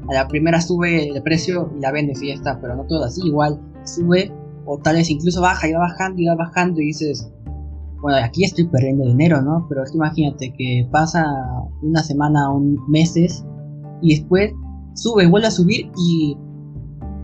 a 0.09 0.15
la 0.15 0.29
primera 0.29 0.61
sube 0.61 1.09
el 1.09 1.23
precio 1.23 1.73
y 1.77 1.81
la 1.81 1.93
vendes 1.93 2.23
y 2.23 2.29
ya 2.29 2.35
está, 2.35 2.61
pero 2.61 2.77
no 2.77 2.85
todo 2.85 3.05
así, 3.05 3.27
igual 3.27 3.61
sube 3.85 4.33
o 4.65 4.79
tal 4.79 4.97
vez 4.97 5.11
incluso 5.11 5.41
baja 5.41 5.69
y 5.69 5.73
va 5.73 5.81
bajando 5.81 6.21
y 6.21 6.27
va 6.27 6.35
bajando 6.35 6.81
y 6.81 6.87
dices, 6.87 7.31
bueno, 8.01 8.19
aquí 8.23 8.45
estoy 8.45 8.65
perdiendo 8.67 9.05
dinero, 9.05 9.41
¿no? 9.43 9.67
Pero 9.69 9.83
imagínate 9.93 10.53
que 10.53 10.89
pasa 10.91 11.25
una 11.83 12.03
semana 12.03 12.51
o 12.51 12.61
meses 12.89 13.45
y 14.03 14.17
después 14.17 14.53
sube, 14.95 15.27
vuelve 15.27 15.49
a 15.49 15.53
subir 15.53 15.91
y 15.97 16.37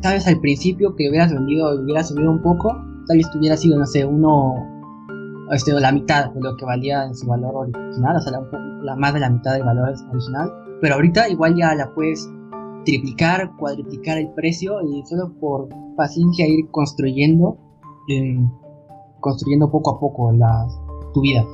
sabes 0.02 0.26
al 0.26 0.40
principio 0.40 0.94
que 0.96 1.08
hubieras 1.08 1.32
vendido 1.32 1.74
y 1.74 1.84
hubieras 1.84 2.08
subido 2.08 2.30
un 2.30 2.42
poco, 2.42 2.74
tal 3.06 3.16
vez 3.18 3.26
hubiera 3.34 3.56
sido, 3.56 3.78
no 3.78 3.86
sé, 3.86 4.04
uno, 4.04 4.54
este, 5.50 5.72
la 5.72 5.92
mitad 5.92 6.30
de 6.30 6.40
lo 6.40 6.56
que 6.56 6.64
valía 6.64 7.04
en 7.04 7.14
su 7.14 7.26
valor 7.26 7.54
original, 7.54 8.16
o 8.16 8.20
sea, 8.20 8.32
la, 8.82 8.96
más 8.96 9.14
de 9.14 9.20
la 9.20 9.30
mitad 9.30 9.54
del 9.54 9.64
valor 9.64 9.94
original, 10.10 10.52
pero 10.80 10.94
ahorita 10.94 11.28
igual 11.28 11.54
ya 11.56 11.74
la 11.74 11.92
puedes 11.94 12.28
triplicar, 12.84 13.56
cuadriplicar 13.56 14.18
el 14.18 14.30
precio 14.30 14.80
y 14.82 15.04
solo 15.06 15.32
por 15.40 15.68
paciencia 15.96 16.46
ir 16.48 16.68
construyendo, 16.70 17.56
construyendo 19.20 19.70
poco 19.70 19.96
a 19.96 20.00
poco 20.00 20.32
la, 20.32 20.66
tu 21.12 21.20
vida. 21.20 21.44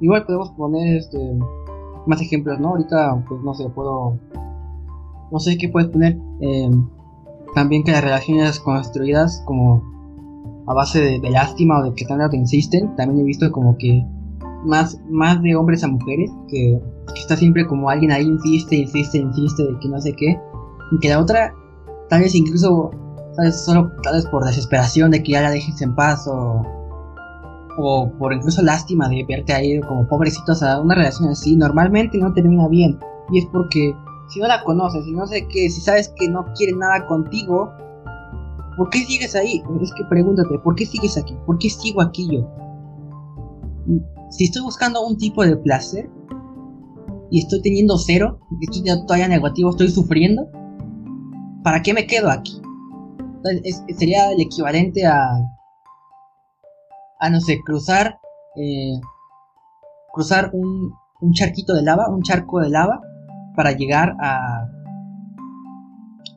Igual 0.00 0.24
podemos 0.24 0.50
poner 0.52 0.98
este, 0.98 1.18
más 2.06 2.20
ejemplos, 2.20 2.58
¿no? 2.60 2.70
Ahorita, 2.70 3.22
pues 3.28 3.42
no 3.42 3.54
sé, 3.54 3.68
puedo. 3.68 4.18
No 5.30 5.38
sé 5.38 5.58
qué 5.58 5.68
puedes 5.68 5.90
poner. 5.90 6.18
Em, 6.40 6.88
también 7.54 7.84
que 7.84 7.92
las 7.92 8.02
relaciones 8.02 8.60
construidas 8.60 9.42
como 9.46 9.82
a 10.70 10.74
base 10.74 11.00
de, 11.00 11.30
lástima 11.30 11.80
o 11.80 11.82
de 11.82 11.94
que 11.94 12.04
tanto 12.04 12.30
te 12.30 12.36
insisten, 12.36 12.94
también 12.96 13.20
he 13.20 13.24
visto 13.24 13.50
como 13.50 13.76
que 13.76 14.04
más, 14.64 15.00
más 15.10 15.42
de 15.42 15.56
hombres 15.56 15.82
a 15.82 15.88
mujeres, 15.88 16.30
que, 16.48 16.80
está 17.16 17.36
siempre 17.36 17.66
como 17.66 17.90
alguien 17.90 18.12
ahí 18.12 18.24
insiste, 18.24 18.76
insiste, 18.76 19.18
insiste 19.18 19.64
de 19.64 19.78
que 19.80 19.88
no 19.88 20.00
sé 20.00 20.14
qué, 20.16 20.38
y 20.92 20.98
que 21.00 21.08
la 21.08 21.18
otra, 21.18 21.52
tal 22.08 22.20
vez 22.20 22.34
incluso 22.34 22.90
Solo 23.52 23.90
tal 24.02 24.14
vez 24.14 24.26
por 24.26 24.44
desesperación 24.44 25.10
de 25.10 25.22
que 25.22 25.32
ya 25.32 25.40
la 25.40 25.50
dejes 25.50 25.80
en 25.80 25.94
paz 25.94 26.26
o, 26.26 26.62
o 27.78 28.12
por 28.18 28.34
incluso 28.34 28.60
lástima 28.60 29.08
de 29.08 29.24
verte 29.26 29.52
ahí 29.52 29.80
como 29.80 30.06
pobrecito, 30.06 30.52
o 30.52 30.54
sea, 30.54 30.78
una 30.80 30.94
relación 30.94 31.30
así 31.30 31.56
normalmente 31.56 32.18
no 32.18 32.32
termina 32.34 32.68
bien. 32.68 32.98
Y 33.30 33.38
es 33.38 33.46
porque 33.46 33.94
si 34.28 34.40
no 34.40 34.48
la 34.48 34.62
conoces, 34.64 35.04
si 35.04 35.12
no 35.12 35.26
sé 35.26 35.46
qué, 35.48 35.70
si 35.70 35.80
sabes 35.80 36.12
que 36.16 36.28
no 36.28 36.44
quiere 36.54 36.74
nada 36.74 37.06
contigo, 37.06 37.72
¿por 38.80 38.88
qué 38.88 39.00
sigues 39.04 39.36
ahí? 39.36 39.62
Es 39.82 39.92
que 39.92 40.04
pregúntate, 40.06 40.58
¿por 40.60 40.74
qué 40.74 40.86
sigues 40.86 41.18
aquí? 41.18 41.36
¿Por 41.44 41.58
qué 41.58 41.68
sigo 41.68 42.00
aquí 42.00 42.26
yo? 42.32 42.50
Si 44.30 44.44
estoy 44.44 44.62
buscando 44.62 45.06
un 45.06 45.18
tipo 45.18 45.44
de 45.44 45.54
placer 45.54 46.08
y 47.30 47.40
estoy 47.40 47.60
teniendo 47.60 47.98
cero, 47.98 48.40
estoy 48.62 48.82
todavía 49.06 49.28
negativo, 49.28 49.68
estoy 49.68 49.90
sufriendo, 49.90 50.48
¿para 51.62 51.82
qué 51.82 51.92
me 51.92 52.06
quedo 52.06 52.30
aquí? 52.30 52.58
sería 53.98 54.32
el 54.32 54.40
equivalente 54.40 55.04
a, 55.04 55.28
a 57.18 57.28
no 57.28 57.38
sé, 57.42 57.60
cruzar, 57.62 58.18
eh, 58.56 58.98
cruzar 60.14 60.52
un, 60.54 60.94
un 61.20 61.32
charquito 61.34 61.74
de 61.74 61.82
lava, 61.82 62.08
un 62.08 62.22
charco 62.22 62.60
de 62.60 62.70
lava, 62.70 63.02
para 63.56 63.72
llegar 63.72 64.16
a, 64.22 64.70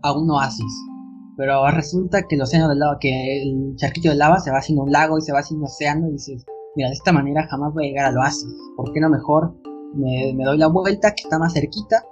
a 0.01 0.11
un 0.11 0.29
oasis. 0.29 0.92
Pero 1.35 1.67
resulta 1.71 2.23
que 2.23 2.35
el 2.35 2.41
océano 2.41 2.69
de 2.69 2.75
lava, 2.75 2.97
que 2.99 3.41
el 3.41 3.75
charquito 3.75 4.09
de 4.09 4.15
lava 4.15 4.39
se 4.39 4.51
va 4.51 4.57
haciendo 4.57 4.83
un 4.83 4.91
lago 4.91 5.17
y 5.17 5.21
se 5.21 5.33
va 5.33 5.39
haciendo 5.39 5.65
un 5.65 5.71
océano 5.71 6.07
y 6.07 6.11
dices, 6.13 6.45
mira, 6.75 6.89
de 6.89 6.95
esta 6.95 7.11
manera 7.11 7.47
jamás 7.47 7.73
voy 7.73 7.85
a 7.85 7.87
llegar 7.87 8.05
al 8.05 8.17
oasis. 8.17 8.53
¿Por 8.75 8.91
qué 8.93 8.99
no 8.99 9.09
mejor 9.09 9.55
me, 9.93 10.33
me 10.35 10.43
doy 10.43 10.57
la 10.57 10.67
vuelta 10.67 11.11
que 11.11 11.23
está 11.23 11.39
más 11.39 11.53
cerquita 11.53 12.05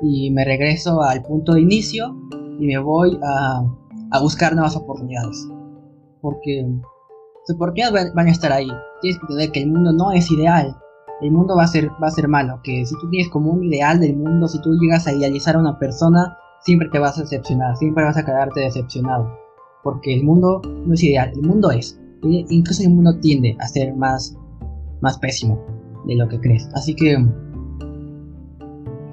y 0.00 0.30
me 0.32 0.44
regreso 0.44 1.02
al 1.02 1.22
punto 1.22 1.54
de 1.54 1.60
inicio 1.60 2.16
y 2.58 2.66
me 2.66 2.78
voy 2.78 3.18
a, 3.22 3.62
a 4.10 4.20
buscar 4.20 4.54
nuevas 4.54 4.76
oportunidades. 4.76 5.48
Porque 6.20 6.64
las 6.64 7.56
oportunidades 7.56 8.12
van 8.14 8.28
a 8.28 8.30
estar 8.30 8.52
ahí. 8.52 8.68
Tienes 9.00 9.18
que 9.18 9.24
entender 9.24 9.52
que 9.52 9.62
el 9.62 9.70
mundo 9.70 9.92
no 9.92 10.12
es 10.12 10.30
ideal. 10.30 10.76
El 11.20 11.32
mundo 11.32 11.56
va 11.56 11.64
a 11.64 11.68
ser, 11.68 11.90
va 12.02 12.08
a 12.08 12.10
ser 12.10 12.28
malo. 12.28 12.60
Que 12.62 12.84
si 12.84 12.94
tú 13.00 13.08
tienes 13.10 13.30
como 13.30 13.52
un 13.52 13.64
ideal 13.64 14.00
del 14.00 14.16
mundo, 14.16 14.48
si 14.48 14.60
tú 14.60 14.70
llegas 14.80 15.06
a 15.06 15.12
idealizar 15.12 15.56
a 15.56 15.60
una 15.60 15.78
persona, 15.78 16.36
siempre 16.64 16.88
te 16.90 16.98
vas 16.98 17.18
a 17.18 17.22
decepcionar, 17.22 17.76
siempre 17.76 18.04
vas 18.04 18.16
a 18.16 18.24
quedarte 18.24 18.60
decepcionado. 18.60 19.38
Porque 19.82 20.14
el 20.14 20.24
mundo 20.24 20.62
no 20.64 20.94
es 20.94 21.02
ideal, 21.02 21.32
el 21.34 21.42
mundo 21.42 21.70
es. 21.70 21.98
Incluso 22.22 22.82
el 22.82 22.90
mundo 22.90 23.18
tiende 23.18 23.56
a 23.58 23.66
ser 23.66 23.94
más, 23.96 24.36
más 25.00 25.18
pésimo 25.18 25.60
de 26.06 26.14
lo 26.14 26.28
que 26.28 26.40
crees. 26.40 26.68
Así 26.74 26.94
que 26.94 27.16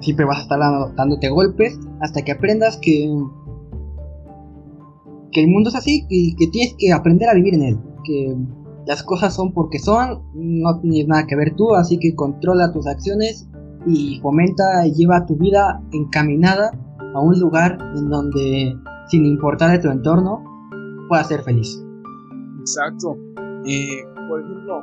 siempre 0.00 0.24
vas 0.24 0.38
a 0.38 0.42
estar 0.42 0.60
dándote 0.96 1.28
golpes 1.28 1.78
hasta 2.00 2.22
que 2.22 2.32
aprendas 2.32 2.78
que, 2.80 3.12
que 5.32 5.40
el 5.42 5.50
mundo 5.50 5.70
es 5.70 5.76
así 5.76 6.06
y 6.08 6.36
que 6.36 6.46
tienes 6.48 6.74
que 6.78 6.92
aprender 6.92 7.28
a 7.28 7.34
vivir 7.34 7.54
en 7.54 7.62
él. 7.62 7.78
Que 8.04 8.36
las 8.86 9.02
cosas 9.02 9.34
son 9.34 9.52
porque 9.52 9.80
son, 9.80 10.22
no 10.34 10.78
tienes 10.80 11.08
nada 11.08 11.26
que 11.26 11.36
ver 11.36 11.56
tú, 11.56 11.74
así 11.74 11.98
que 11.98 12.14
controla 12.14 12.72
tus 12.72 12.86
acciones 12.86 13.48
y 13.86 14.20
fomenta 14.20 14.86
y 14.86 14.92
lleva 14.92 15.26
tu 15.26 15.36
vida 15.36 15.82
encaminada 15.90 16.70
a 17.14 17.20
un 17.20 17.38
lugar 17.38 17.78
en 17.96 18.08
donde, 18.08 18.76
sin 19.08 19.24
importar 19.24 19.70
de 19.72 19.78
tu 19.78 19.88
entorno, 19.88 20.44
puedas 21.08 21.28
ser 21.28 21.42
feliz. 21.42 21.82
Exacto. 22.60 23.16
Eh, 23.64 24.04
por 24.28 24.40
ejemplo, 24.40 24.80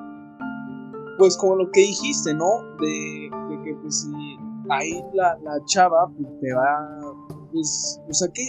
pues 1.18 1.38
como 1.38 1.56
lo 1.56 1.72
que 1.72 1.82
dijiste, 1.82 2.34
¿no? 2.34 2.62
De, 2.80 3.30
que 3.64 3.76
pues 3.82 4.02
si 4.02 4.38
ahí 4.70 5.04
la, 5.14 5.38
la 5.44 5.64
chava 5.66 6.08
pues, 6.16 6.28
te 6.42 6.54
va, 6.54 7.16
pues, 7.52 8.02
o 8.08 8.14
sea, 8.14 8.28
¿qué, 8.34 8.44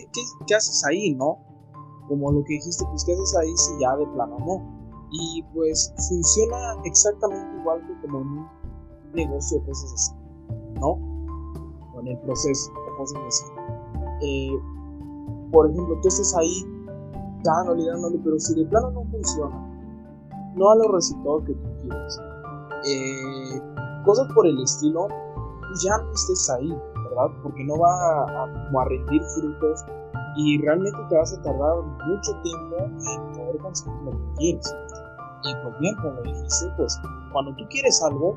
¿qué, 0.46 0.54
haces 0.54 0.84
ahí, 0.86 1.14
no? 1.14 1.38
Como 2.08 2.32
lo 2.32 2.42
que 2.44 2.54
dijiste, 2.54 2.84
pues, 2.90 3.04
¿qué 3.04 3.12
haces 3.12 3.36
ahí 3.36 3.56
si 3.56 3.72
ya 3.80 3.96
de 3.96 4.06
plano 4.08 4.38
no? 4.40 4.78
Y 5.10 5.42
pues 5.54 5.94
funciona 6.08 6.74
exactamente 6.84 7.58
igual 7.60 7.80
que 7.86 8.06
como 8.06 8.20
en 8.20 8.26
un 8.26 8.46
negocio 9.14 9.62
cosas 9.64 9.92
así, 9.94 10.14
¿no? 10.80 10.98
En 12.00 12.08
el 12.08 12.18
proceso 12.18 12.70
cosas 12.98 13.20
así. 13.26 13.44
Eh, 14.20 14.58
por 15.50 15.70
ejemplo, 15.70 15.98
tú 16.02 16.08
estás 16.08 16.36
ahí 16.36 16.66
dándole, 17.42 17.86
dándole, 17.86 18.18
pero 18.22 18.38
si 18.38 18.54
de 18.54 18.66
plano 18.66 18.90
no 18.90 19.04
funciona, 19.10 19.56
no 20.54 20.70
a 20.70 20.76
los 20.76 20.92
resultados 20.92 21.44
que 21.44 21.54
tú 21.54 21.68
quieres, 21.80 22.20
eh, 22.84 23.62
cosas 24.04 24.30
por 24.34 24.46
el 24.46 24.60
estilo, 24.60 25.08
ya 25.82 25.96
no 25.98 26.12
estés 26.12 26.50
ahí, 26.50 26.68
¿verdad? 26.68 27.28
Porque 27.42 27.64
no 27.64 27.78
va 27.78 28.24
a, 28.24 28.44
a 28.44 28.84
rendir 28.84 29.22
frutos 29.34 29.84
y 30.36 30.60
realmente 30.62 30.98
te 31.08 31.16
vas 31.16 31.32
a 31.32 31.42
tardar 31.42 31.76
mucho 32.06 32.32
tiempo 32.42 32.76
en 32.78 33.32
poder 33.32 33.58
conseguir 33.58 34.02
lo 34.04 34.10
que 34.10 34.34
quieres. 34.38 34.76
Y 35.44 35.54
pues 35.62 35.78
bien, 35.80 35.94
como 35.96 36.20
dijiste, 36.22 36.66
pues 36.76 37.00
cuando 37.32 37.54
tú 37.56 37.64
quieres 37.70 38.02
algo, 38.02 38.34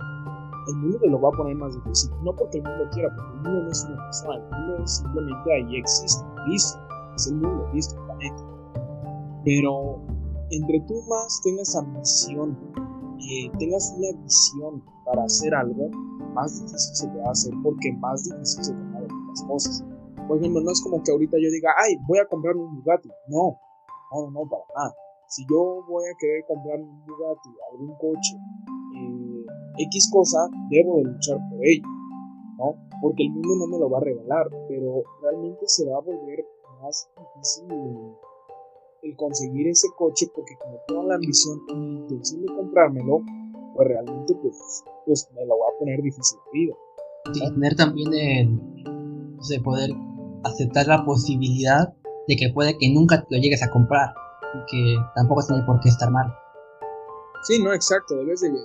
el 0.67 0.75
mundo 0.75 0.99
te 0.99 1.09
lo 1.09 1.19
va 1.19 1.29
a 1.29 1.31
poner 1.31 1.55
más 1.55 1.75
difícil. 1.75 2.11
No 2.23 2.35
porque 2.35 2.57
el 2.57 2.63
mundo 2.63 2.89
quiera, 2.91 3.09
porque 3.15 3.31
el 3.31 3.35
mundo 3.43 3.63
no 3.63 3.71
es 3.71 3.85
una 3.85 4.03
persona, 4.03 4.35
el 4.35 4.41
mundo 4.43 4.83
es 4.83 4.97
simplemente 4.97 5.53
ahí 5.53 5.75
existe, 5.77 6.25
listo, 6.47 6.79
es 7.15 7.27
el 7.27 7.35
mundo, 7.35 7.69
listo, 7.73 7.95
el 7.95 8.05
planeta. 8.05 8.43
Pero 9.43 10.01
entre 10.51 10.79
tú 10.81 11.01
más 11.09 11.41
tengas 11.43 11.75
ambición, 11.75 12.57
eh, 13.19 13.51
tengas 13.57 13.93
una 13.97 14.21
visión 14.23 14.83
para 15.05 15.23
hacer 15.23 15.53
algo, 15.55 15.89
más 16.33 16.61
difícil 16.61 16.95
se 16.95 17.07
te 17.07 17.17
va 17.19 17.27
a 17.27 17.31
hacer 17.31 17.53
porque 17.63 17.91
más 17.93 18.23
difícil 18.23 18.63
se 18.63 18.73
te 18.73 18.79
van 18.79 18.95
a 18.95 18.99
hacer 18.99 19.11
las 19.29 19.43
cosas. 19.43 19.85
Por 20.27 20.37
ejemplo, 20.37 20.61
no 20.61 20.71
es 20.71 20.81
como 20.81 21.01
que 21.03 21.11
ahorita 21.11 21.37
yo 21.37 21.49
diga, 21.49 21.73
ay, 21.77 21.97
voy 22.07 22.19
a 22.19 22.25
comprar 22.25 22.55
un 22.55 22.75
Bugatti. 22.75 23.09
No, 23.27 23.57
no, 24.13 24.31
no, 24.31 24.49
para 24.49 24.63
nada 24.75 24.95
si 25.31 25.45
yo 25.49 25.81
voy 25.87 26.03
a 26.09 26.17
querer 26.19 26.43
comprar 26.45 26.77
un 26.81 27.05
Bugatti, 27.05 27.49
algún 27.71 27.95
coche, 27.95 28.35
X 29.83 30.09
cosa, 30.11 30.49
debo 30.69 30.97
de 30.97 31.03
luchar 31.03 31.37
por 31.49 31.65
ello, 31.65 31.87
¿no? 32.57 32.75
Porque 33.01 33.23
el 33.23 33.31
mundo 33.31 33.55
no 33.59 33.67
me 33.67 33.79
lo 33.79 33.89
va 33.89 33.97
a 33.99 34.01
regalar, 34.01 34.49
pero 34.67 35.03
realmente 35.21 35.67
se 35.67 35.89
va 35.89 35.97
a 35.97 36.01
volver 36.01 36.45
más 36.81 37.09
difícil 37.17 37.67
el, 39.03 39.15
conseguir 39.15 39.67
ese 39.67 39.87
coche 39.97 40.27
porque 40.33 40.55
como 40.57 40.77
tengo 40.87 41.03
la 41.03 41.15
ambición 41.15 41.59
y 41.67 41.73
la 41.73 41.99
intención 42.01 42.41
de 42.45 42.55
comprármelo, 42.55 43.21
pues 43.75 43.87
realmente 43.87 44.35
pues, 44.41 44.83
pues 45.05 45.29
me 45.35 45.45
lo 45.45 45.57
va 45.57 45.65
a 45.73 45.79
poner 45.79 46.01
difícil 46.01 46.37
la 46.45 46.51
vida. 46.51 46.73
Y 47.33 47.53
tener 47.53 47.75
también 47.75 48.13
el 48.13 49.63
poder 49.63 49.91
aceptar 50.43 50.87
la 50.87 51.03
posibilidad 51.03 51.93
de 52.27 52.35
que 52.35 52.51
puede 52.53 52.77
que 52.77 52.91
nunca 52.93 53.25
lo 53.29 53.37
llegues 53.37 53.63
a 53.63 53.71
comprar 53.71 54.13
que 54.67 54.97
tampoco 55.15 55.41
tiene 55.45 55.63
por 55.63 55.79
qué 55.79 55.89
estar 55.89 56.11
mal. 56.11 56.33
Sí, 57.43 57.61
no, 57.63 57.73
exacto, 57.73 58.15
debes 58.17 58.41
de, 58.41 58.49
de, 58.49 58.57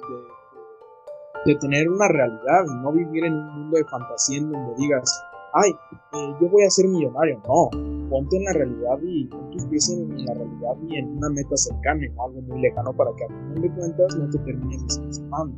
tener 1.55 1.89
una 1.89 2.09
realidad 2.09 2.65
y 2.67 2.83
no 2.83 2.93
vivir 2.93 3.25
en 3.25 3.35
un 3.35 3.61
mundo 3.61 3.79
de 3.79 3.85
fantasía 3.85 4.39
en 4.39 4.51
donde 4.51 4.75
digas, 4.77 5.23
ay, 5.55 5.71
eh, 5.71 6.35
yo 6.41 6.49
voy 6.51 6.65
a 6.65 6.71
ser 6.71 6.89
millonario. 6.89 7.41
No, 7.47 7.71
ponte 8.11 8.37
en 8.37 8.45
la 8.45 8.53
realidad 8.53 8.99
y 9.03 9.25
pon 9.27 9.51
tus 9.51 9.65
pies 9.67 9.91
en 9.91 10.27
la 10.27 10.35
realidad 10.35 10.77
y 10.89 10.97
en 10.97 11.17
una 11.17 11.31
meta 11.31 11.57
cercana 11.57 12.05
y 12.05 12.09
no 12.11 12.25
algo 12.25 12.43
muy 12.43 12.61
lejano 12.61 12.93
para 12.93 13.11
que 13.17 13.25
a 13.25 13.29
fin 13.29 13.63
de 13.63 13.71
cuentas 13.75 14.17
no 14.17 14.31
te 14.31 14.39
termines 14.39 14.83
decepcionando. 14.83 15.57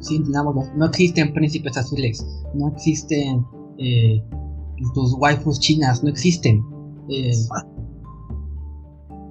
Sí, 0.00 0.22
no 0.76 0.86
existen 0.86 1.32
príncipes 1.32 1.76
azules, 1.76 2.44
no 2.54 2.68
existen 2.68 3.46
eh, 3.78 4.20
tus 4.94 5.14
waifus 5.14 5.60
chinas, 5.60 6.02
no 6.02 6.10
existen. 6.10 6.64
Eh, 7.08 7.30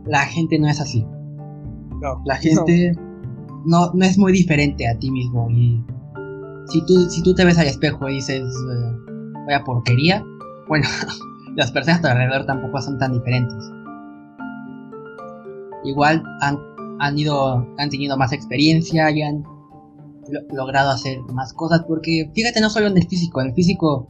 la 0.05 0.21
gente 0.21 0.57
no 0.59 0.67
es 0.67 0.79
así. 0.79 1.05
No, 2.01 2.21
la 2.25 2.35
gente 2.35 2.93
no. 2.93 3.10
No. 3.65 3.91
es 4.01 4.17
muy 4.17 4.31
diferente 4.31 4.87
a 4.87 4.97
ti 4.97 5.11
mismo. 5.11 5.49
Y 5.49 5.83
si 6.67 6.85
tú, 6.85 7.09
si 7.09 7.21
tú 7.23 7.33
te 7.33 7.45
ves 7.45 7.57
al 7.57 7.67
espejo 7.67 8.09
y 8.09 8.15
dices, 8.15 8.41
eh, 8.41 8.95
vaya 9.45 9.63
porquería, 9.63 10.23
bueno, 10.67 10.87
las 11.55 11.71
personas 11.71 11.99
a 11.99 12.01
tu 12.01 12.07
alrededor 12.07 12.45
tampoco 12.45 12.81
son 12.81 12.97
tan 12.97 13.13
diferentes. 13.13 13.71
Igual 15.83 16.23
han, 16.41 16.57
han 16.99 17.17
ido, 17.17 17.67
han 17.77 17.89
tenido 17.89 18.17
más 18.17 18.31
experiencia 18.33 19.09
y 19.11 19.21
han 19.21 19.43
logrado 20.51 20.91
hacer 20.91 21.19
más 21.33 21.53
cosas. 21.53 21.83
Porque 21.87 22.29
fíjate, 22.33 22.61
no 22.61 22.69
solo 22.69 22.87
en 22.87 22.97
el 22.97 23.07
físico, 23.07 23.41
en 23.41 23.47
el 23.47 23.53
físico, 23.53 24.07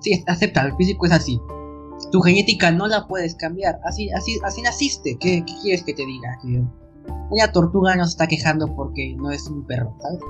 sí, 0.00 0.22
acepta, 0.26 0.62
el 0.66 0.76
físico 0.76 1.06
es 1.06 1.12
así 1.12 1.40
tu 2.10 2.20
genética 2.20 2.70
no 2.70 2.86
la 2.86 3.06
puedes 3.06 3.34
cambiar. 3.34 3.80
Así, 3.84 4.10
así, 4.10 4.38
así 4.44 4.62
naciste. 4.62 5.16
¿Qué, 5.18 5.44
quieres 5.62 5.82
que 5.82 5.94
te 5.94 6.04
diga? 6.06 6.38
Una 7.30 7.50
tortuga 7.52 7.96
no 7.96 8.04
se 8.04 8.10
está 8.10 8.26
quejando 8.26 8.74
porque 8.74 9.14
no 9.16 9.30
es 9.30 9.46
un 9.48 9.66
perro, 9.66 9.94
¿sabes? 10.00 10.20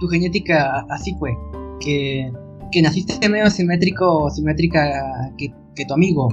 Tu 0.00 0.08
genética 0.08 0.86
así 0.88 1.14
fue. 1.18 1.36
Que, 1.80 2.32
que 2.72 2.82
naciste 2.82 3.28
medio 3.28 3.50
simétrico 3.50 4.24
o 4.24 4.30
simétrica 4.30 5.32
que, 5.36 5.52
que 5.74 5.84
tu 5.84 5.94
amigo. 5.94 6.28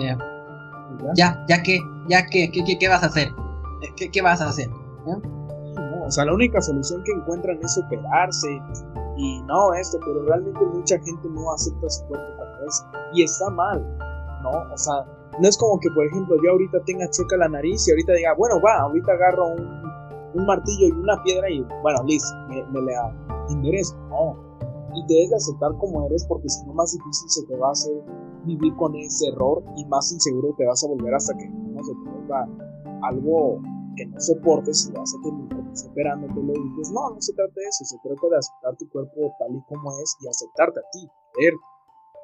Eh, 0.00 0.16
ya, 1.16 1.44
ya 1.48 1.62
que, 1.62 1.78
ya 2.08 2.26
que, 2.26 2.50
¿qué, 2.50 2.88
vas 2.88 3.02
a 3.02 3.06
hacer? 3.06 3.28
¿Qué, 3.96 4.10
qué 4.10 4.22
vas 4.22 4.40
a 4.40 4.48
hacer? 4.48 4.68
o 6.04 6.10
sea, 6.10 6.24
la 6.24 6.34
única 6.34 6.60
solución 6.60 7.02
que 7.04 7.12
encuentran 7.12 7.58
es 7.62 7.78
operarse, 7.78 8.60
y 9.16 9.40
no 9.42 9.72
esto, 9.74 9.98
pero 10.00 10.24
realmente 10.24 10.60
mucha 10.66 10.98
gente 10.98 11.28
no 11.28 11.52
acepta 11.52 11.88
su 11.88 12.04
cuerpo 12.06 12.26
como 12.36 12.66
es 12.66 12.84
y 13.14 13.22
está 13.22 13.50
mal, 13.50 13.80
¿no? 14.42 14.50
O 14.50 14.78
sea, 14.78 15.04
no 15.40 15.48
es 15.48 15.56
como 15.56 15.80
que, 15.80 15.88
por 15.90 16.06
ejemplo, 16.06 16.36
yo 16.44 16.52
ahorita 16.52 16.82
tenga 16.84 17.08
chueca 17.10 17.36
la 17.36 17.48
nariz 17.48 17.86
y 17.88 17.92
ahorita 17.92 18.12
diga, 18.12 18.34
bueno, 18.34 18.60
va, 18.60 18.80
ahorita 18.80 19.12
agarro 19.12 19.54
un, 19.54 20.46
martillo 20.46 20.88
y 20.88 20.92
una 20.92 21.22
piedra 21.22 21.50
y, 21.50 21.60
bueno, 21.82 22.02
listo, 22.06 22.28
me, 22.48 22.64
me 22.66 22.80
la 22.92 23.12
no. 24.08 24.36
Y 24.94 25.06
te 25.06 25.14
debes 25.14 25.30
de 25.30 25.36
aceptar 25.36 25.76
como 25.78 26.06
eres 26.06 26.24
porque 26.26 26.48
si 26.48 26.64
no 26.66 26.74
más 26.74 26.92
difícil 26.92 27.28
se 27.28 27.46
te 27.46 27.56
va 27.56 27.68
a 27.68 27.72
hacer 27.72 27.92
vivir 28.44 28.74
con 28.76 28.94
ese 28.96 29.28
error 29.28 29.62
y 29.76 29.84
más 29.86 30.12
inseguro 30.12 30.54
te 30.56 30.66
vas 30.66 30.84
a 30.84 30.88
volver 30.88 31.14
hasta 31.14 31.36
que 31.36 31.48
no 31.48 31.82
se 31.82 31.92
te 31.92 32.10
vuelva 32.10 32.48
algo 33.02 33.60
que 33.96 34.06
no 34.06 34.20
soportes 34.20 34.88
y 34.88 34.92
vas 34.92 35.14
a 35.14 35.22
terminar 35.22 35.62
lo 35.72 36.52
y 36.52 36.68
dices, 36.70 36.92
no, 36.92 37.10
no 37.10 37.20
se 37.20 37.32
trata 37.32 37.52
de 37.54 37.64
eso, 37.64 37.84
se 37.84 37.96
trata 38.02 38.28
de 38.28 38.36
aceptar 38.36 38.76
tu 38.76 38.88
cuerpo 38.90 39.32
tal 39.38 39.54
y 39.54 39.62
como 39.62 39.90
es 40.00 40.16
y 40.20 40.28
aceptarte 40.28 40.80
a 40.80 40.82
ti, 40.92 41.08
quererte. 41.34 41.60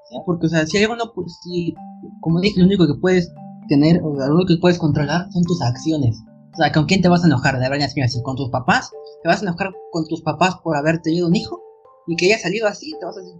Sí, 0.09 0.17
porque, 0.25 0.47
o 0.47 0.49
sea, 0.49 0.67
si 0.67 0.79
hay 0.79 0.87
pues, 1.15 1.39
si, 1.43 1.75
como 2.21 2.41
dije, 2.41 2.61
lo 2.61 2.67
único 2.67 2.87
que 2.87 2.95
puedes 3.01 3.33
tener, 3.69 4.01
o 4.03 4.15
lo 4.15 4.35
único 4.35 4.55
que 4.55 4.61
puedes 4.61 4.79
controlar 4.79 5.31
son 5.33 5.43
tus 5.45 5.63
acciones. 5.63 6.17
O 6.53 6.57
sea, 6.57 6.73
¿con 6.73 6.87
quién 6.87 7.03
te 7.03 7.09
vas 7.09 7.23
a 7.23 7.27
enojar? 7.27 7.59
De 7.59 7.69
verdad, 7.69 7.89
así, 8.05 8.23
¿con 8.23 8.37
tus 8.37 8.51
papás? 8.51 8.91
¿Te 9.23 9.29
vas 9.29 9.41
a 9.41 9.43
enojar 9.43 9.73
con 9.93 10.07
tus 10.07 10.23
papás 10.23 10.57
por 10.63 10.77
haber 10.77 11.01
tenido 11.01 11.29
un 11.29 11.37
hijo? 11.37 11.63
Y 12.07 12.17
que 12.17 12.27
haya 12.27 12.39
salido 12.39 12.67
así, 12.67 12.93
te 12.99 13.05
vas 13.05 13.17
a 13.17 13.21
decir, 13.21 13.37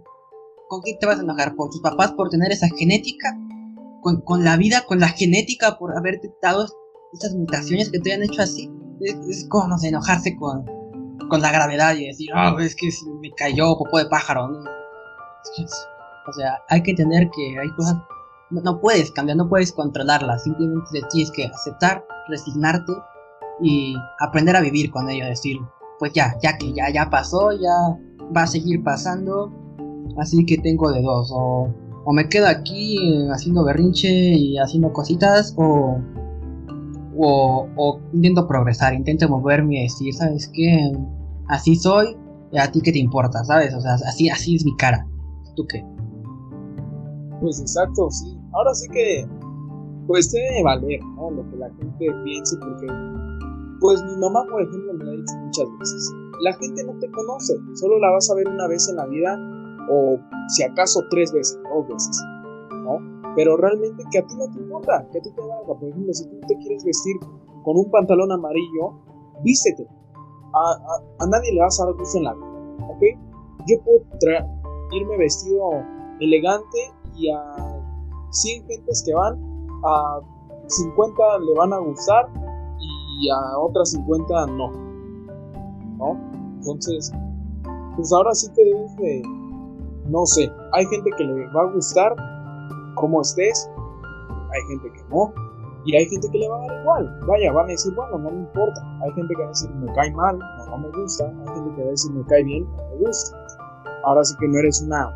¿con 0.67 0.81
quién 0.81 0.97
te 0.99 1.05
vas 1.05 1.19
a 1.19 1.23
enojar? 1.23 1.55
¿Con 1.55 1.69
tus 1.69 1.81
papás 1.81 2.13
por 2.13 2.29
tener 2.29 2.51
esa 2.51 2.67
genética? 2.77 3.35
¿Con, 4.01 4.21
con 4.21 4.43
la 4.43 4.55
vida, 4.55 4.85
con 4.87 4.99
la 4.99 5.09
genética 5.09 5.77
por 5.77 5.97
haberte 5.97 6.33
dado 6.41 6.67
estas 7.11 7.33
mutaciones 7.33 7.89
que 7.89 7.99
te 7.99 8.13
hayan 8.13 8.23
hecho 8.23 8.41
así? 8.41 8.69
es, 9.01 9.45
como, 9.49 9.67
no 9.67 9.77
sé, 9.77 9.89
enojarse 9.89 10.35
con, 10.35 10.65
con 11.29 11.41
la 11.41 11.51
gravedad 11.51 11.95
y 11.95 12.07
decir, 12.07 12.29
ah, 12.33 12.55
es 12.59 12.75
que 12.75 12.89
me 13.21 13.31
cayó 13.31 13.77
popó 13.77 13.97
de 13.97 14.05
pájaro. 14.05 14.49
O 16.27 16.31
sea, 16.31 16.59
hay 16.67 16.83
que 16.83 16.93
tener 16.93 17.27
que, 17.31 17.59
hay 17.59 17.69
cosas, 17.75 17.95
no, 18.49 18.79
puedes 18.79 19.11
cambiar, 19.11 19.37
no 19.37 19.47
puedes 19.47 19.71
controlarlas, 19.71 20.43
simplemente 20.43 21.01
tienes 21.11 21.31
que 21.31 21.45
aceptar, 21.45 22.05
resignarte 22.27 22.93
y 23.61 23.95
aprender 24.19 24.55
a 24.55 24.61
vivir 24.61 24.91
con 24.91 25.09
ello, 25.09 25.25
decir, 25.25 25.57
pues 25.99 26.13
ya, 26.13 26.35
ya 26.41 26.57
que 26.57 26.73
ya, 26.73 26.89
ya 26.91 27.09
pasó, 27.09 27.51
ya 27.51 27.97
va 28.35 28.43
a 28.43 28.47
seguir 28.47 28.83
pasando, 28.83 29.51
así 30.17 30.45
que 30.45 30.57
tengo 30.57 30.91
de 30.91 31.01
dos, 31.01 31.31
o, 31.33 31.73
o 32.05 32.13
me 32.13 32.27
quedo 32.29 32.47
aquí 32.47 32.97
eh, 32.97 33.27
haciendo 33.31 33.63
berrinche 33.63 34.09
y 34.09 34.57
haciendo 34.57 34.91
cositas, 34.93 35.53
o, 35.57 35.99
o, 37.21 37.99
intento 38.13 38.47
progresar, 38.47 38.93
intento 38.93 39.27
moverme 39.27 39.79
y 39.79 39.83
decir, 39.83 40.13
¿sabes 40.13 40.49
qué? 40.53 40.91
Así 41.47 41.75
soy, 41.75 42.15
a 42.57 42.71
ti 42.71 42.81
qué 42.81 42.91
te 42.91 42.99
importa, 42.99 43.43
¿sabes? 43.43 43.73
O 43.73 43.81
sea, 43.81 43.93
así, 43.93 44.29
así 44.29 44.55
es 44.55 44.65
mi 44.65 44.75
cara. 44.77 45.05
¿Tú 45.55 45.65
qué? 45.67 45.83
Pues 47.41 47.59
exacto, 47.59 48.09
sí. 48.09 48.38
Ahora 48.53 48.73
sí 48.73 48.89
que, 48.89 49.27
pues 50.07 50.31
debe 50.31 50.63
valer, 50.63 50.99
¿no? 51.15 51.31
Lo 51.31 51.49
que 51.49 51.57
la 51.57 51.69
gente 51.69 52.07
piense, 52.23 52.57
porque, 52.57 52.87
pues 53.79 54.03
mi 54.03 54.17
mamá, 54.17 54.45
por 54.49 54.61
ejemplo, 54.61 54.93
me 54.93 55.05
lo 55.05 55.11
ha 55.11 55.15
dicho 55.15 55.33
muchas 55.37 55.67
veces. 55.79 56.13
La 56.41 56.53
gente 56.53 56.83
no 56.83 56.93
te 56.99 57.11
conoce, 57.11 57.53
solo 57.75 57.99
la 57.99 58.11
vas 58.11 58.29
a 58.29 58.35
ver 58.35 58.47
una 58.47 58.67
vez 58.67 58.87
en 58.89 58.95
la 58.95 59.05
vida, 59.05 59.37
o 59.91 60.17
si 60.47 60.63
acaso 60.63 61.01
tres 61.09 61.31
veces, 61.31 61.59
dos 61.75 61.87
veces, 61.87 62.21
¿no? 62.83 62.97
Pero 63.35 63.57
realmente 63.57 64.03
que 64.11 64.19
a 64.19 64.25
ti 64.25 64.35
no 64.35 64.49
te 64.49 64.59
importa, 64.59 65.07
que 65.11 65.19
a 65.19 65.21
ti 65.21 65.29
te 65.31 65.41
valga. 65.41 65.79
Por 65.79 65.89
ejemplo, 65.89 66.13
si 66.13 66.27
tú 66.27 66.39
te 66.47 66.57
quieres 66.57 66.83
vestir 66.83 67.17
con 67.63 67.77
un 67.77 67.89
pantalón 67.91 68.31
amarillo, 68.31 68.93
vístete. 69.43 69.87
A, 70.53 71.23
a, 71.23 71.27
nadie 71.27 71.53
le 71.53 71.61
vas 71.61 71.79
a 71.79 71.85
dar 71.85 71.93
gusto 71.93 72.17
en 72.17 72.23
la 72.23 72.33
vida, 72.33 72.87
¿ok? 72.87 73.03
Yo 73.67 73.81
puedo 73.83 73.99
irme 74.91 75.17
vestido 75.17 75.69
elegante 76.19 76.91
y 77.15 77.29
a 77.29 77.68
100 78.31 78.67
gentes 78.67 79.03
que 79.05 79.13
van, 79.13 79.37
a 79.85 80.19
50 80.67 81.23
le 81.39 81.53
van 81.57 81.73
a 81.73 81.79
gustar 81.79 82.29
y 82.79 83.29
a 83.29 83.57
otras 83.59 83.91
50 83.91 84.45
no. 84.47 84.71
¿No? 85.97 86.17
Entonces, 86.57 87.11
pues 87.95 88.13
ahora 88.13 88.33
sí 88.33 88.47
que 88.55 88.63
debes 88.63 88.95
de, 88.97 89.21
no 90.07 90.25
sé, 90.25 90.49
hay 90.73 90.85
gente 90.85 91.09
que 91.17 91.23
le 91.23 91.47
va 91.47 91.63
a 91.63 91.73
gustar 91.73 92.15
como 92.95 93.21
estés, 93.21 93.69
hay 94.51 94.61
gente 94.69 94.91
que 94.91 95.03
no, 95.09 95.33
y 95.85 95.95
hay 95.95 96.05
gente 96.05 96.29
que 96.29 96.37
le 96.37 96.49
va 96.49 96.57
a 96.57 96.67
dar 96.67 96.81
igual. 96.81 97.19
Vaya, 97.25 97.51
van 97.51 97.65
a 97.65 97.69
decir, 97.69 97.93
bueno, 97.95 98.17
no 98.17 98.29
me 98.29 98.39
importa. 98.39 98.81
Hay 99.01 99.11
gente 99.13 99.33
que 99.33 99.41
va 99.41 99.45
a 99.45 99.49
decir, 99.49 99.69
me 99.71 99.93
cae 99.93 100.11
mal, 100.11 100.37
no, 100.37 100.65
no 100.65 100.77
me 100.77 100.89
gusta. 100.89 101.25
Hay 101.25 101.55
gente 101.55 101.75
que 101.75 101.81
va 101.81 101.87
a 101.87 101.91
decir, 101.91 102.11
me 102.11 102.25
cae 102.25 102.43
bien, 102.43 102.67
no 102.75 102.83
me 102.83 103.05
gusta. 103.05 103.37
Ahora 104.03 104.23
sí 104.23 104.35
que 104.39 104.47
no 104.47 104.59
eres 104.59 104.81
una 104.81 105.09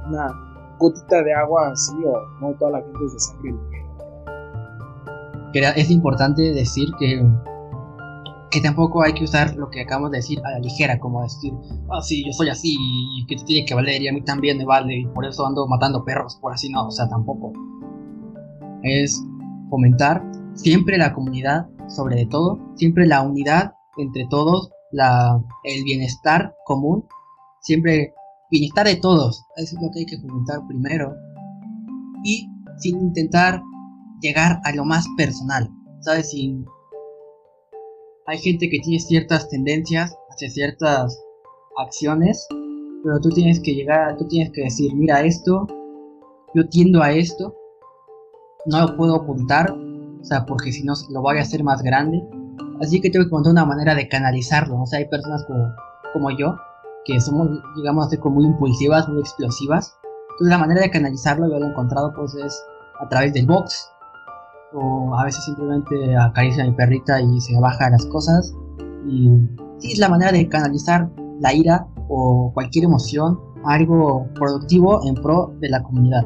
gotita 0.83 1.23
de 1.23 1.33
agua 1.33 1.71
así 1.71 1.93
o 2.05 2.13
no 2.41 2.53
toda 2.57 2.71
la 2.71 2.81
gente 2.81 3.05
es 3.05 3.13
de 3.13 3.19
sangre 3.19 3.55
Es 5.77 5.89
importante 5.89 6.41
decir 6.41 6.89
que, 6.99 7.23
que 8.51 8.61
tampoco 8.61 9.01
hay 9.01 9.13
que 9.13 9.23
usar 9.23 9.55
lo 9.55 9.69
que 9.69 9.81
acabamos 9.81 10.11
de 10.11 10.17
decir 10.17 10.39
a 10.43 10.51
la 10.51 10.59
ligera, 10.59 10.99
como 10.99 11.21
decir, 11.23 11.53
ah, 11.89 12.01
sí, 12.01 12.25
yo 12.25 12.33
soy 12.33 12.49
así 12.49 12.75
y 12.77 13.25
que 13.27 13.37
te 13.37 13.43
tiene 13.45 13.65
que 13.65 13.73
valer 13.75 14.01
y 14.01 14.09
a 14.09 14.13
mí 14.13 14.21
también 14.21 14.57
me 14.57 14.65
vale 14.65 14.97
y 14.97 15.05
por 15.07 15.25
eso 15.25 15.45
ando 15.45 15.65
matando 15.67 16.03
perros, 16.03 16.37
por 16.41 16.53
así 16.53 16.69
no, 16.69 16.87
o 16.87 16.91
sea, 16.91 17.07
tampoco. 17.07 17.53
Es 18.83 19.23
fomentar 19.69 20.21
siempre 20.53 20.97
la 20.97 21.13
comunidad, 21.13 21.67
sobre 21.87 22.25
todo, 22.25 22.59
siempre 22.75 23.07
la 23.07 23.21
unidad 23.21 23.73
entre 23.97 24.25
todos, 24.29 24.71
la, 24.91 25.41
el 25.63 25.83
bienestar 25.83 26.55
común, 26.65 27.05
siempre 27.61 28.13
bienestar 28.53 28.85
de 28.85 28.97
todos. 28.97 29.43
Eso 29.57 29.75
es 29.75 29.81
lo 29.81 29.89
que 29.91 29.99
hay 29.99 30.05
que 30.05 30.19
fomentar 30.19 30.65
primero. 30.67 31.15
Y 32.23 32.47
sin 32.77 32.99
intentar 32.99 33.61
llegar 34.21 34.61
a 34.63 34.73
lo 34.73 34.85
más 34.85 35.05
personal. 35.17 35.69
¿Sabes? 36.01 36.29
Sin... 36.29 36.65
Hay 38.27 38.37
gente 38.37 38.69
que 38.69 38.79
tiene 38.79 38.99
ciertas 38.99 39.49
tendencias 39.49 40.15
hacia 40.29 40.49
ciertas 40.49 41.19
acciones, 41.77 42.47
pero 43.03 43.19
tú 43.19 43.29
tienes 43.29 43.59
que 43.59 43.73
llegar, 43.73 44.15
tú 44.17 44.27
tienes 44.27 44.51
que 44.53 44.61
decir, 44.61 44.95
mira 44.95 45.21
esto, 45.23 45.67
yo 46.53 46.69
tiendo 46.69 47.01
a 47.01 47.11
esto, 47.11 47.53
no 48.67 48.79
lo 48.81 48.95
puedo 48.95 49.15
ocultar, 49.15 49.71
o 49.71 50.23
sea, 50.23 50.45
porque 50.45 50.71
si 50.71 50.83
no 50.83 50.93
lo 51.09 51.21
voy 51.21 51.37
a 51.39 51.41
hacer 51.41 51.63
más 51.63 51.81
grande. 51.81 52.23
Así 52.79 53.01
que 53.01 53.09
tengo 53.09 53.25
que 53.25 53.27
encontrar 53.27 53.51
una 53.51 53.65
manera 53.65 53.93
de 53.95 54.07
canalizarlo. 54.07 54.81
O 54.81 54.85
sea, 54.85 54.99
hay 54.99 55.09
personas 55.09 55.43
como, 55.45 55.73
como 56.13 56.31
yo 56.31 56.55
que 57.05 57.19
somos, 57.19 57.49
digamos, 57.75 58.07
así 58.07 58.17
como 58.17 58.35
muy 58.35 58.45
impulsivas, 58.45 59.07
muy 59.09 59.19
explosivas. 59.19 59.97
Entonces 60.31 60.49
la 60.49 60.57
manera 60.57 60.81
de 60.81 60.89
canalizarlo, 60.89 61.47
yo 61.49 61.59
lo 61.59 61.65
he 61.65 61.69
encontrado, 61.69 62.13
pues 62.15 62.33
es 62.35 62.63
a 62.99 63.07
través 63.09 63.33
del 63.33 63.45
box. 63.45 63.89
O 64.73 65.15
a 65.15 65.25
veces 65.25 65.43
simplemente 65.43 66.17
acaricia 66.17 66.63
a 66.63 66.67
mi 66.67 66.73
perrita 66.73 67.21
y 67.21 67.39
se 67.39 67.59
baja 67.59 67.89
las 67.89 68.05
cosas. 68.07 68.55
Y 69.07 69.29
sí, 69.77 69.91
es 69.91 69.99
la 69.99 70.09
manera 70.09 70.31
de 70.31 70.47
canalizar 70.49 71.09
la 71.39 71.53
ira 71.53 71.87
o 72.09 72.51
cualquier 72.53 72.85
emoción 72.85 73.39
a 73.65 73.73
algo 73.73 74.27
productivo 74.33 75.05
en 75.07 75.15
pro 75.15 75.53
de 75.59 75.69
la 75.69 75.83
comunidad. 75.83 76.25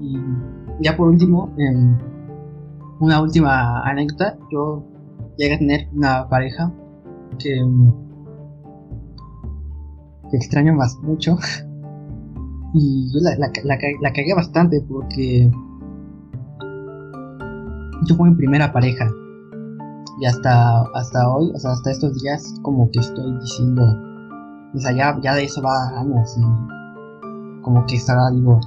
Y 0.00 0.18
ya 0.80 0.96
por 0.96 1.08
último, 1.08 1.54
una 3.00 3.20
última 3.20 3.82
anécdota. 3.82 4.36
Yo 4.50 4.84
llegué 5.36 5.54
a 5.54 5.58
tener 5.58 5.88
una 5.94 6.28
pareja 6.28 6.72
que 7.38 7.60
que 10.30 10.36
extraño 10.36 10.74
más 10.74 10.96
mucho. 11.02 11.38
Y 12.74 13.10
yo 13.12 13.20
la, 13.20 13.36
la, 13.64 14.12
cagué 14.12 14.34
bastante 14.34 14.80
porque 14.82 15.50
yo 18.06 18.16
fui 18.16 18.30
mi 18.30 18.36
primera 18.36 18.72
pareja. 18.72 19.08
Y 20.20 20.26
hasta, 20.26 20.82
hasta 20.94 21.28
hoy, 21.28 21.52
o 21.54 21.58
sea, 21.58 21.72
hasta 21.72 21.90
estos 21.90 22.22
días, 22.22 22.54
como 22.62 22.90
que 22.90 23.00
estoy 23.00 23.38
diciendo, 23.38 23.82
o 24.74 24.78
sea, 24.78 24.92
ya, 24.92 25.18
ya 25.22 25.34
de 25.34 25.44
eso 25.44 25.62
va 25.62 26.00
años 26.00 26.36
y 26.38 27.62
como 27.62 27.84
que 27.86 27.96
estaba, 27.96 28.30
digo, 28.30 28.60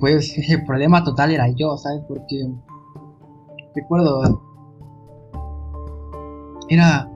pues 0.00 0.34
el 0.48 0.64
problema 0.64 1.04
total 1.04 1.30
era 1.30 1.48
yo, 1.48 1.76
¿sabes? 1.76 2.02
Porque 2.08 2.48
recuerdo, 3.74 4.42
era 6.68 7.08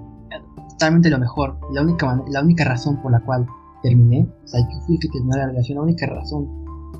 totalmente 0.83 1.11
lo 1.11 1.19
mejor. 1.21 1.59
La 1.71 1.83
única, 1.83 2.21
la 2.29 2.43
única 2.43 2.65
razón 2.65 3.01
por 3.01 3.13
la 3.13 3.21
cual 3.21 3.47
terminé, 3.85 4.29
o 4.45 4.49
sea, 4.49 4.61
yo 4.61 4.81
fui 4.85 4.99
que 4.99 5.09
terminó 5.09 5.37
la 5.37 5.47
relación, 5.47 5.77
la 5.77 5.83
única 5.83 6.07
razón 6.07 6.49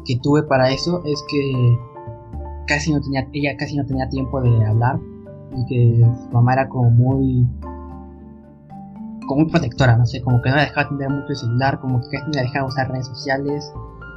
que 0.05 0.19
tuve 0.23 0.45
para 0.45 0.71
eso 0.71 1.03
es 1.05 1.21
que 1.29 1.79
casi 2.69 2.93
no 2.93 3.01
tenía, 3.01 3.29
ella 3.33 3.57
casi 3.57 3.77
no 3.77 3.85
tenía 3.85 4.09
tiempo 4.09 4.41
de 4.41 4.65
hablar 4.65 5.01
y 5.57 5.67
que 5.67 6.01
su 6.01 6.31
mamá 6.31 6.53
era 6.53 6.69
como 6.69 6.91
muy 6.91 7.49
como 9.27 9.43
muy 9.43 9.51
protectora, 9.51 9.97
no 9.97 10.07
sé, 10.07 10.23
como 10.23 10.41
que 10.43 10.51
no 10.51 10.57
la 10.57 10.63
dejaba 10.63 10.89
tener 10.89 11.11
mucho 11.11 11.29
el 11.31 11.37
celular, 11.37 11.81
como 11.81 12.01
que 12.01 12.09
casi 12.11 12.27
no 12.27 12.33
la 12.35 12.43
dejaba 12.43 12.69
usar 12.69 12.89
redes 12.89 13.07
sociales, 13.07 13.73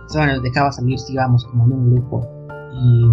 solo 0.09 0.27
nos 0.27 0.43
dejaba 0.43 0.71
salir 0.71 0.99
si 0.99 1.13
íbamos 1.13 1.43
como 1.45 1.65
en 1.65 1.73
un 1.73 1.91
grupo 1.91 2.27
y 2.71 3.05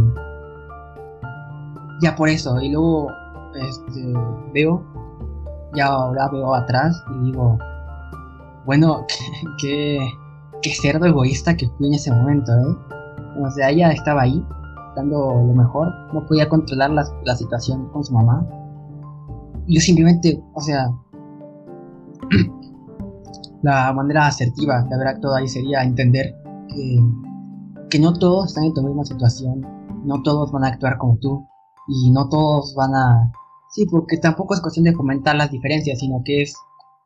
ya 2.03 2.15
por 2.15 2.29
eso, 2.29 2.61
y 2.61 2.71
luego 2.71 3.11
este, 3.55 4.13
veo 4.53 4.93
ya 5.75 5.87
ahora 5.87 6.29
veo 6.29 6.55
atrás 6.55 7.03
y 7.15 7.27
digo, 7.27 7.59
bueno, 8.67 9.07
qué, 9.61 9.99
cerdo 10.81 11.07
egoísta 11.07 11.57
que 11.57 11.69
fui 11.69 11.89
en 11.89 11.95
ese 11.95 12.13
momento, 12.13 12.53
¿eh? 12.53 12.77
O 13.43 13.51
sea, 13.51 13.71
ella 13.71 13.91
estaba 13.91 14.23
ahí, 14.23 14.45
dando 14.95 15.17
lo 15.17 15.55
mejor, 15.55 15.89
no 16.13 16.25
podía 16.27 16.49
controlar 16.49 16.91
la, 16.91 17.05
la 17.25 17.35
situación 17.35 17.89
con 17.89 18.05
su 18.05 18.13
mamá. 18.13 18.47
Yo 19.67 19.81
simplemente, 19.81 20.43
o 20.55 20.61
sea, 20.61 20.91
la 23.63 23.93
manera 23.93 24.27
asertiva 24.27 24.83
de 24.83 24.95
haber 24.95 25.09
actuado 25.09 25.37
ahí 25.37 25.49
sería 25.49 25.83
entender 25.83 26.35
que, 26.69 27.01
que 27.89 27.99
no 27.99 28.13
todos 28.13 28.49
están 28.49 28.65
en 28.65 28.75
tu 28.75 28.83
misma 28.83 29.05
situación, 29.05 29.67
no 30.05 30.23
todos 30.23 30.53
van 30.53 30.65
a 30.65 30.69
actuar 30.69 30.99
como 30.99 31.17
tú 31.19 31.47
y 31.89 32.11
no 32.11 32.29
todos 32.29 32.75
van 32.75 32.95
a 32.95 33.33
Sí, 33.73 33.87
porque 33.87 34.19
tampoco 34.19 34.55
es 34.55 34.61
cuestión 34.61 34.85
de 34.85 34.93
comentar 34.93 35.35
las 35.35 35.51
diferencias, 35.51 35.99
sino 35.99 36.23
que 36.25 36.43
es 36.43 36.55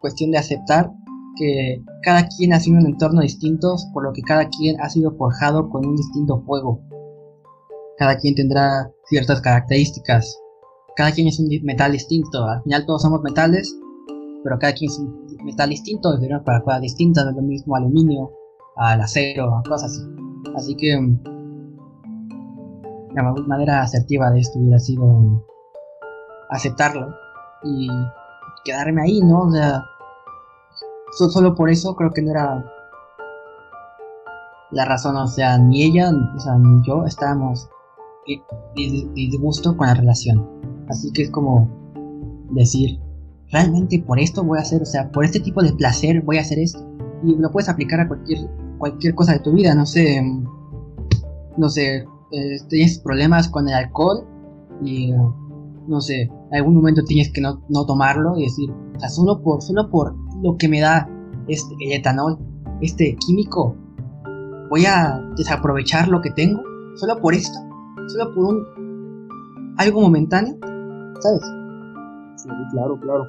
cuestión 0.00 0.32
de 0.32 0.38
aceptar 0.38 0.90
que 1.36 1.80
cada 2.02 2.26
quien 2.26 2.52
ha 2.52 2.60
sido 2.60 2.78
un 2.78 2.86
entorno 2.86 3.20
distinto, 3.20 3.76
por 3.92 4.02
lo 4.02 4.12
que 4.12 4.22
cada 4.22 4.48
quien 4.48 4.80
ha 4.80 4.90
sido 4.90 5.12
forjado 5.16 5.68
con 5.68 5.86
un 5.86 5.94
distinto 5.94 6.42
fuego. 6.44 6.80
Cada 7.98 8.16
quien 8.16 8.34
tendrá 8.34 8.90
ciertas 9.08 9.40
características. 9.40 10.36
Cada 10.96 11.12
quien 11.12 11.28
es 11.28 11.38
un 11.38 11.48
metal 11.62 11.92
distinto. 11.92 12.44
Al 12.44 12.62
final 12.64 12.84
todos 12.84 13.02
somos 13.02 13.22
metales, 13.22 13.72
pero 14.42 14.58
cada 14.58 14.72
quien 14.72 14.90
es 14.90 14.98
un 14.98 15.24
metal 15.44 15.70
distinto, 15.70 16.16
de 16.16 16.40
para 16.44 16.62
cosas 16.62 16.80
distintas, 16.80 17.24
no 17.24 17.30
es 17.30 17.36
lo 17.36 17.42
mismo 17.42 17.76
aluminio, 17.76 18.32
al 18.76 19.00
acero, 19.00 19.62
cosas 19.68 19.92
así. 19.92 20.02
Así 20.56 20.74
que 20.74 20.98
mm, 20.98 21.20
la 23.14 23.22
manera 23.46 23.82
asertiva 23.82 24.30
de 24.30 24.40
esto 24.40 24.58
hubiera 24.58 24.80
sido 24.80 25.46
aceptarlo 26.50 27.14
y 27.62 27.88
quedarme 28.64 29.02
ahí, 29.02 29.20
¿no? 29.20 29.42
O 29.42 29.50
sea, 29.50 29.84
solo 31.12 31.54
por 31.54 31.70
eso 31.70 31.94
creo 31.96 32.10
que 32.10 32.22
no 32.22 32.30
era 32.30 32.64
la 34.70 34.84
razón, 34.84 35.16
o 35.16 35.26
sea, 35.26 35.58
ni 35.58 35.84
ella, 35.84 36.10
o 36.36 36.40
sea, 36.40 36.58
ni 36.58 36.82
yo 36.86 37.04
estábamos 37.06 37.68
disgusto 38.74 39.76
con 39.76 39.86
la 39.86 39.94
relación. 39.94 40.46
Así 40.88 41.12
que 41.12 41.22
es 41.22 41.30
como 41.30 41.68
decir, 42.50 43.00
realmente 43.50 44.02
por 44.04 44.18
esto 44.18 44.42
voy 44.44 44.58
a 44.58 44.62
hacer, 44.62 44.82
o 44.82 44.86
sea, 44.86 45.10
por 45.10 45.24
este 45.24 45.40
tipo 45.40 45.62
de 45.62 45.72
placer 45.72 46.22
voy 46.22 46.38
a 46.38 46.42
hacer 46.42 46.58
esto. 46.58 46.84
Y 47.22 47.36
lo 47.36 47.50
puedes 47.50 47.68
aplicar 47.68 48.00
a 48.00 48.08
cualquier, 48.08 48.38
cualquier 48.78 49.14
cosa 49.14 49.32
de 49.32 49.40
tu 49.40 49.52
vida, 49.52 49.74
no 49.74 49.86
sé, 49.86 50.22
no 51.56 51.68
sé, 51.68 52.04
eh, 52.32 52.58
tienes 52.68 52.98
problemas 52.98 53.48
con 53.48 53.68
el 53.68 53.74
alcohol 53.74 54.26
y, 54.82 55.12
no 55.86 56.00
sé, 56.00 56.30
en 56.50 56.58
algún 56.58 56.76
momento 56.76 57.02
tienes 57.04 57.32
que 57.32 57.40
no, 57.40 57.62
no, 57.68 57.86
tomarlo 57.86 58.36
y 58.36 58.44
decir, 58.44 58.70
o 58.70 59.00
sea, 59.00 59.08
solo 59.08 59.42
por, 59.42 59.62
solo 59.62 59.90
por 59.90 60.14
lo 60.42 60.56
que 60.56 60.68
me 60.68 60.80
da 60.80 61.08
este, 61.48 61.74
el 61.80 61.92
etanol, 61.92 62.38
este 62.80 63.16
químico, 63.16 63.74
voy 64.70 64.86
a 64.86 65.20
desaprovechar 65.36 66.08
lo 66.08 66.20
que 66.20 66.30
tengo, 66.30 66.62
solo 66.96 67.20
por 67.20 67.34
esto, 67.34 67.58
solo 68.08 68.34
por 68.34 68.44
un 68.44 69.74
algo 69.78 70.00
momentáneo, 70.00 70.56
¿sabes? 71.20 71.42
Sí, 72.36 72.48
claro, 72.72 72.98
claro. 73.00 73.26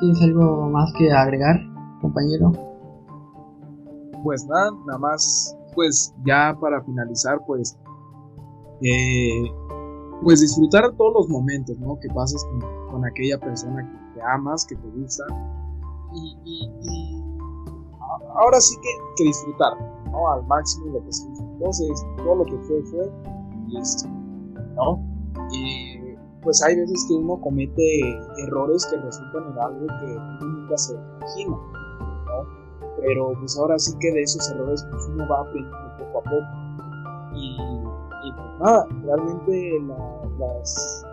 ¿Tienes 0.00 0.22
algo 0.22 0.70
más 0.70 0.92
que 0.94 1.12
agregar, 1.12 1.60
compañero? 2.00 2.52
Pues 4.22 4.46
nada, 4.46 4.70
nada 4.86 4.98
más, 4.98 5.56
pues 5.74 6.14
ya 6.24 6.56
para 6.60 6.82
finalizar, 6.82 7.38
pues, 7.46 7.78
eh, 8.82 9.42
pues 10.22 10.40
disfrutar 10.40 10.92
todos 10.96 11.14
los 11.14 11.28
momentos, 11.28 11.78
¿no? 11.78 11.98
Que 12.00 12.08
pases 12.08 12.44
con, 12.90 13.04
aquella 13.04 13.38
persona 13.38 13.88
que, 14.14 14.20
amas, 14.22 14.66
que 14.66 14.76
te 14.76 14.88
gusta. 14.88 15.24
Y, 16.12 16.68
ahora 18.34 18.60
sí 18.60 18.76
que, 18.82 18.88
que 19.16 19.24
disfrutar, 19.24 19.72
¿no? 20.10 20.30
Al 20.30 20.46
máximo 20.46 20.86
lo 20.92 21.04
que 21.04 21.12
se 21.12 21.26
Entonces, 21.28 22.06
todo 22.18 22.36
lo 22.36 22.44
que 22.44 22.58
fue, 22.58 22.82
fue, 22.84 23.12
y 23.68 23.78
¿no? 24.74 25.02
Y 25.52 26.00
pues 26.42 26.62
hay 26.62 26.76
veces 26.76 27.04
que 27.08 27.14
uno 27.14 27.40
comete 27.40 28.00
errores 28.38 28.86
que 28.86 28.96
resultan 28.96 29.52
en 29.52 29.58
algo 29.58 29.86
que 29.86 30.16
uno 30.16 30.40
nunca 30.40 30.76
se 30.78 30.94
imagina, 30.94 31.56
¿no? 31.56 32.90
Pero 33.00 33.32
pues 33.38 33.58
ahora 33.58 33.78
sí 33.78 33.92
que 34.00 34.12
de 34.12 34.22
esos 34.22 34.50
errores 34.50 34.86
uno 35.10 35.28
va 35.28 35.40
aprendiendo 35.40 35.96
poco 35.98 36.18
a 36.18 36.22
poco. 36.22 37.36
Y, 37.36 37.89
pues 38.34 38.58
nada, 38.60 38.86
realmente 39.02 39.80
las, 40.38 41.06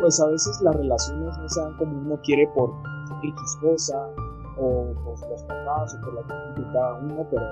pues 0.00 0.20
a 0.20 0.26
veces 0.28 0.60
las 0.62 0.74
relaciones 0.76 1.38
no 1.38 1.48
sean 1.48 1.76
como 1.76 1.98
uno 1.98 2.18
quiere 2.22 2.46
por 2.54 2.72
X 3.22 3.58
cosa, 3.60 4.08
o 4.58 4.86
por 5.04 5.30
los 5.30 5.42
papás, 5.44 5.94
o 5.94 6.04
por 6.04 6.14
la 6.14 6.22
gente 6.22 6.62
de 6.62 6.72
cada 6.72 6.98
uno, 7.00 7.26
pero 7.30 7.44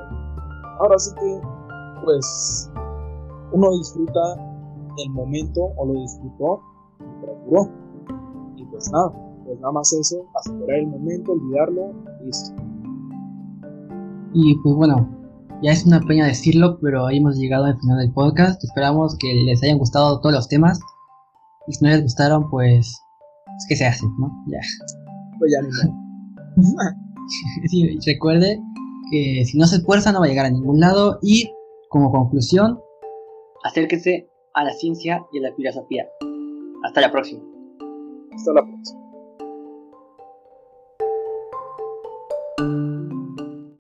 ahora 0.79 0.99
sí 0.99 1.15
que 1.17 1.41
pues 2.05 2.71
uno 3.53 3.71
disfruta 3.73 4.21
el 5.05 5.11
momento 5.11 5.71
o 5.77 5.87
lo 5.87 5.93
disfrutó 5.95 6.61
y 8.57 8.65
pues 8.65 8.91
nada, 8.93 9.13
pues 9.45 9.61
nada 9.61 9.73
más 9.73 9.93
eso, 9.93 10.25
asegurar 10.35 10.79
el 10.79 10.87
momento, 10.89 11.33
olvidarlo, 11.33 11.93
listo. 12.25 12.55
Y 14.33 14.57
pues 14.59 14.75
bueno, 14.75 15.09
ya 15.65 15.73
es 15.73 15.87
una 15.87 16.01
pena 16.01 16.27
decirlo, 16.27 16.79
pero 16.83 17.07
ahí 17.07 17.17
hemos 17.17 17.39
llegado 17.39 17.65
al 17.65 17.79
final 17.81 17.97
del 17.99 18.13
podcast. 18.13 18.63
Esperamos 18.63 19.17
que 19.19 19.33
les 19.47 19.63
hayan 19.63 19.79
gustado 19.79 20.21
todos 20.21 20.35
los 20.35 20.47
temas. 20.47 20.79
Y 21.67 21.73
si 21.73 21.83
no 21.83 21.91
les 21.91 22.03
gustaron, 22.03 22.51
pues. 22.51 23.01
Es 23.57 23.67
que 23.67 23.75
se 23.75 23.87
hace, 23.87 24.05
¿no? 24.19 24.31
Ya. 24.47 24.59
Pues 25.39 25.53
ya 25.53 25.67
sí, 27.69 27.99
recuerde 28.05 28.61
que 29.11 29.45
si 29.47 29.57
no 29.57 29.67
se 29.67 29.77
esfuerza 29.77 30.13
no 30.13 30.21
va 30.21 30.27
a 30.27 30.29
llegar 30.29 30.45
a 30.45 30.51
ningún 30.51 30.81
lado. 30.81 31.19
Y 31.23 31.51
como 31.89 32.13
conclusión, 32.13 32.79
acérquese 33.65 34.29
a 34.53 34.65
la 34.65 34.73
ciencia 34.75 35.25
y 35.33 35.39
a 35.39 35.49
la 35.49 35.55
filosofía. 35.55 36.07
Hasta 36.85 37.01
la 37.01 37.11
próxima. 37.11 37.43
Hasta 38.35 38.53
la 38.53 38.63
próxima. 38.67 39.04